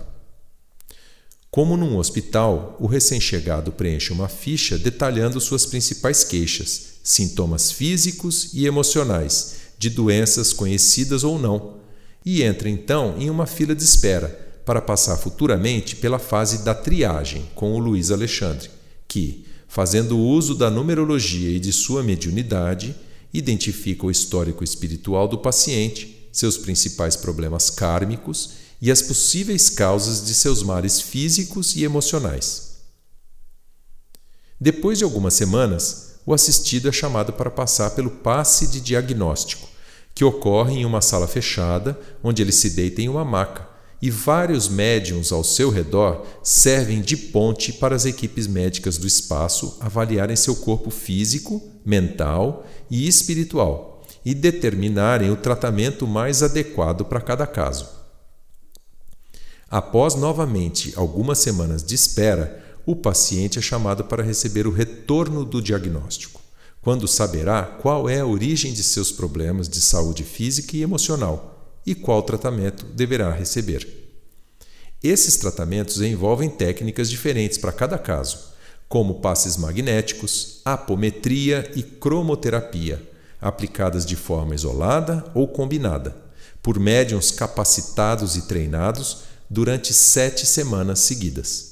Como 1.50 1.78
num 1.78 1.98
hospital, 1.98 2.76
o 2.78 2.88
recém-chegado 2.88 3.72
preenche 3.72 4.12
uma 4.12 4.28
ficha 4.28 4.78
detalhando 4.78 5.40
suas 5.40 5.66
principais 5.66 6.26
queixas, 6.26 6.96
sintomas 7.02 7.72
físicos 7.72 8.50
e 8.54 8.66
emocionais 8.66 9.56
de 9.80 9.90
doenças 9.90 10.52
conhecidas 10.52 11.24
ou 11.24 11.40
não, 11.40 11.80
e 12.26 12.44
entra 12.44 12.70
então 12.70 13.16
em 13.18 13.30
uma 13.30 13.46
fila 13.46 13.76
de 13.76 13.84
espera 13.84 14.30
para 14.66 14.82
passar 14.82 15.18
futuramente 15.18 15.96
pela 15.96 16.20
fase 16.20 16.64
da 16.64 16.74
triagem 16.74 17.50
com 17.56 17.74
o 17.74 17.80
Luiz 17.80 18.12
Alexandre, 18.12 18.70
que, 19.08 19.46
fazendo 19.68 20.18
uso 20.18 20.54
da 20.54 20.70
numerologia 20.70 21.50
e 21.50 21.60
de 21.60 21.74
sua 21.74 22.04
mediunidade, 22.04 22.96
identifica 23.34 24.06
o 24.06 24.12
histórico 24.12 24.64
espiritual 24.64 25.28
do 25.28 25.38
paciente, 25.38 26.30
seus 26.32 26.58
principais 26.58 27.16
problemas 27.16 27.70
kármicos 27.70 28.52
e 28.82 28.92
as 28.92 29.02
possíveis 29.02 29.70
causas 29.70 30.26
de 30.26 30.34
seus 30.34 30.64
males 30.64 31.02
físicos 31.02 31.76
e 31.76 31.84
emocionais. 31.84 32.72
Depois 34.60 34.98
de 34.98 35.04
algumas 35.04 35.34
semanas, 35.34 36.20
o 36.26 36.34
assistido 36.34 36.88
é 36.88 36.92
chamado 36.92 37.34
para 37.34 37.50
passar 37.50 37.92
pelo 37.92 38.10
passe 38.10 38.68
de 38.68 38.80
diagnóstico, 38.80 39.68
que 40.14 40.24
ocorre 40.24 40.80
em 40.80 40.86
uma 40.86 41.02
sala 41.02 41.28
fechada, 41.28 42.00
onde 42.24 42.42
ele 42.42 42.52
se 42.52 42.72
deita 42.72 43.02
em 43.02 43.10
uma 43.10 43.26
maca, 43.26 43.68
e 44.02 44.10
vários 44.10 44.68
médiums 44.68 45.32
ao 45.32 45.44
seu 45.44 45.70
redor 45.70 46.26
servem 46.42 47.02
de 47.02 47.16
ponte 47.16 47.74
para 47.74 47.96
as 47.96 48.06
equipes 48.06 48.48
médicas 48.48 48.98
do 48.98 49.06
espaço 49.06 49.78
avaliarem 49.80 50.36
seu 50.36 50.56
corpo 50.56 50.90
físico, 50.90 51.62
mental 51.86 52.66
e 52.90 53.08
espiritual 53.08 54.04
e 54.26 54.34
determinarem 54.34 55.30
o 55.30 55.36
tratamento 55.36 56.08
mais 56.08 56.42
adequado 56.42 57.06
para 57.06 57.22
cada 57.22 57.46
caso. 57.46 57.88
Após 59.70 60.16
novamente 60.16 60.94
algumas 60.96 61.38
semanas 61.40 61.84
de 61.84 61.96
espera, 61.96 62.62
o 62.86 62.96
paciente 62.96 63.60
é 63.60 63.62
chamado 63.62 64.04
para 64.04 64.24
receber 64.24 64.66
o 64.68 64.72
retorno 64.72 65.46
do 65.46 65.62
diagnóstico 65.62 66.41
quando 66.82 67.08
saberá 67.08 67.64
qual 67.64 68.10
é 68.10 68.20
a 68.20 68.26
origem 68.26 68.74
de 68.74 68.84
seus 68.84 69.12
problemas 69.12 69.70
de 69.70 69.80
saúde 69.80 70.24
física 70.24 70.76
e 70.76 70.82
emocional 70.82 71.80
e 71.86 71.94
qual 71.94 72.24
tratamento 72.24 72.86
deverá 72.86 73.32
receber. 73.32 73.88
Esses 75.04 75.38
tratamentos 75.38 76.02
envolvem 76.02 76.50
técnicas 76.50 77.10
diferentes 77.10 77.58
para 77.58 77.72
cada 77.72 77.98
caso, 77.98 78.52
como 78.88 79.16
passes 79.16 79.58
magnéticos, 79.58 80.62
apometria 80.66 81.72
e 81.76 81.82
cromoterapia, 81.82 83.02
aplicadas 83.40 84.06
de 84.06 84.16
forma 84.16 84.54
isolada 84.54 85.24
ou 85.34 85.48
combinada, 85.48 86.16
por 86.62 86.80
médiums 86.80 87.32
capacitados 87.32 88.36
e 88.36 88.44
treinados 88.44 89.24
durante 89.50 89.94
sete 89.94 90.46
semanas 90.46 91.00
seguidas. 91.00 91.71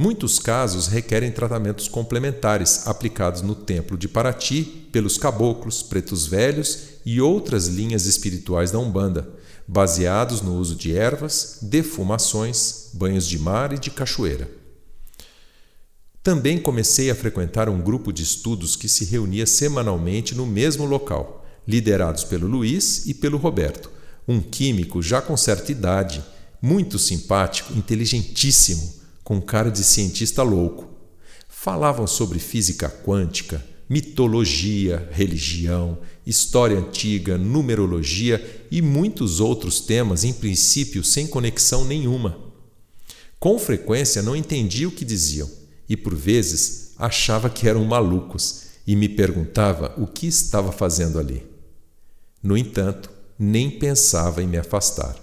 Muitos 0.00 0.38
casos 0.38 0.86
requerem 0.86 1.32
tratamentos 1.32 1.88
complementares 1.88 2.86
aplicados 2.86 3.42
no 3.42 3.56
Templo 3.56 3.98
de 3.98 4.06
Paraty 4.06 4.62
pelos 4.92 5.18
caboclos, 5.18 5.82
pretos 5.82 6.24
velhos 6.24 7.00
e 7.04 7.20
outras 7.20 7.66
linhas 7.66 8.06
espirituais 8.06 8.70
da 8.70 8.78
Umbanda, 8.78 9.28
baseados 9.66 10.40
no 10.40 10.54
uso 10.54 10.76
de 10.76 10.96
ervas, 10.96 11.58
defumações, 11.62 12.90
banhos 12.94 13.26
de 13.26 13.40
mar 13.40 13.72
e 13.72 13.78
de 13.78 13.90
cachoeira. 13.90 14.48
Também 16.22 16.60
comecei 16.60 17.10
a 17.10 17.14
frequentar 17.16 17.68
um 17.68 17.80
grupo 17.80 18.12
de 18.12 18.22
estudos 18.22 18.76
que 18.76 18.88
se 18.88 19.04
reunia 19.04 19.46
semanalmente 19.48 20.32
no 20.32 20.46
mesmo 20.46 20.84
local, 20.84 21.44
liderados 21.66 22.22
pelo 22.22 22.46
Luiz 22.46 23.04
e 23.06 23.14
pelo 23.14 23.36
Roberto, 23.36 23.90
um 24.28 24.40
químico 24.40 25.02
já 25.02 25.20
com 25.20 25.36
certa 25.36 25.72
idade, 25.72 26.24
muito 26.62 27.00
simpático, 27.00 27.72
inteligentíssimo 27.76 28.97
com 29.28 29.42
cara 29.42 29.70
de 29.70 29.84
cientista 29.84 30.42
louco. 30.42 30.88
Falavam 31.50 32.06
sobre 32.06 32.38
física 32.38 32.88
quântica, 32.88 33.62
mitologia, 33.86 35.06
religião, 35.12 35.98
história 36.24 36.78
antiga, 36.78 37.36
numerologia 37.36 38.64
e 38.70 38.80
muitos 38.80 39.38
outros 39.38 39.80
temas, 39.80 40.24
em 40.24 40.32
princípio 40.32 41.04
sem 41.04 41.26
conexão 41.26 41.84
nenhuma. 41.84 42.38
Com 43.38 43.58
frequência 43.58 44.22
não 44.22 44.34
entendia 44.34 44.88
o 44.88 44.92
que 44.92 45.04
diziam 45.04 45.50
e, 45.86 45.94
por 45.94 46.14
vezes, 46.14 46.94
achava 46.96 47.50
que 47.50 47.68
eram 47.68 47.84
malucos 47.84 48.62
e 48.86 48.96
me 48.96 49.10
perguntava 49.10 49.92
o 49.98 50.06
que 50.06 50.26
estava 50.26 50.72
fazendo 50.72 51.18
ali. 51.18 51.46
No 52.42 52.56
entanto, 52.56 53.10
nem 53.38 53.70
pensava 53.70 54.42
em 54.42 54.46
me 54.46 54.56
afastar. 54.56 55.16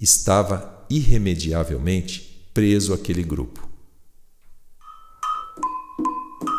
Estava 0.00 0.86
irremediavelmente 0.88 2.29
preso 2.52 2.92
àquele 2.92 3.22
grupo. 3.22 3.60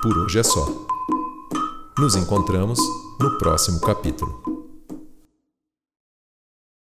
Por 0.02 0.18
hoje 0.18 0.40
é 0.40 0.44
só. 0.44 0.68
Nos 1.98 2.16
encontramos 2.16 2.80
no 3.20 3.38
próximo 3.38 3.80
capítulo. 3.82 4.71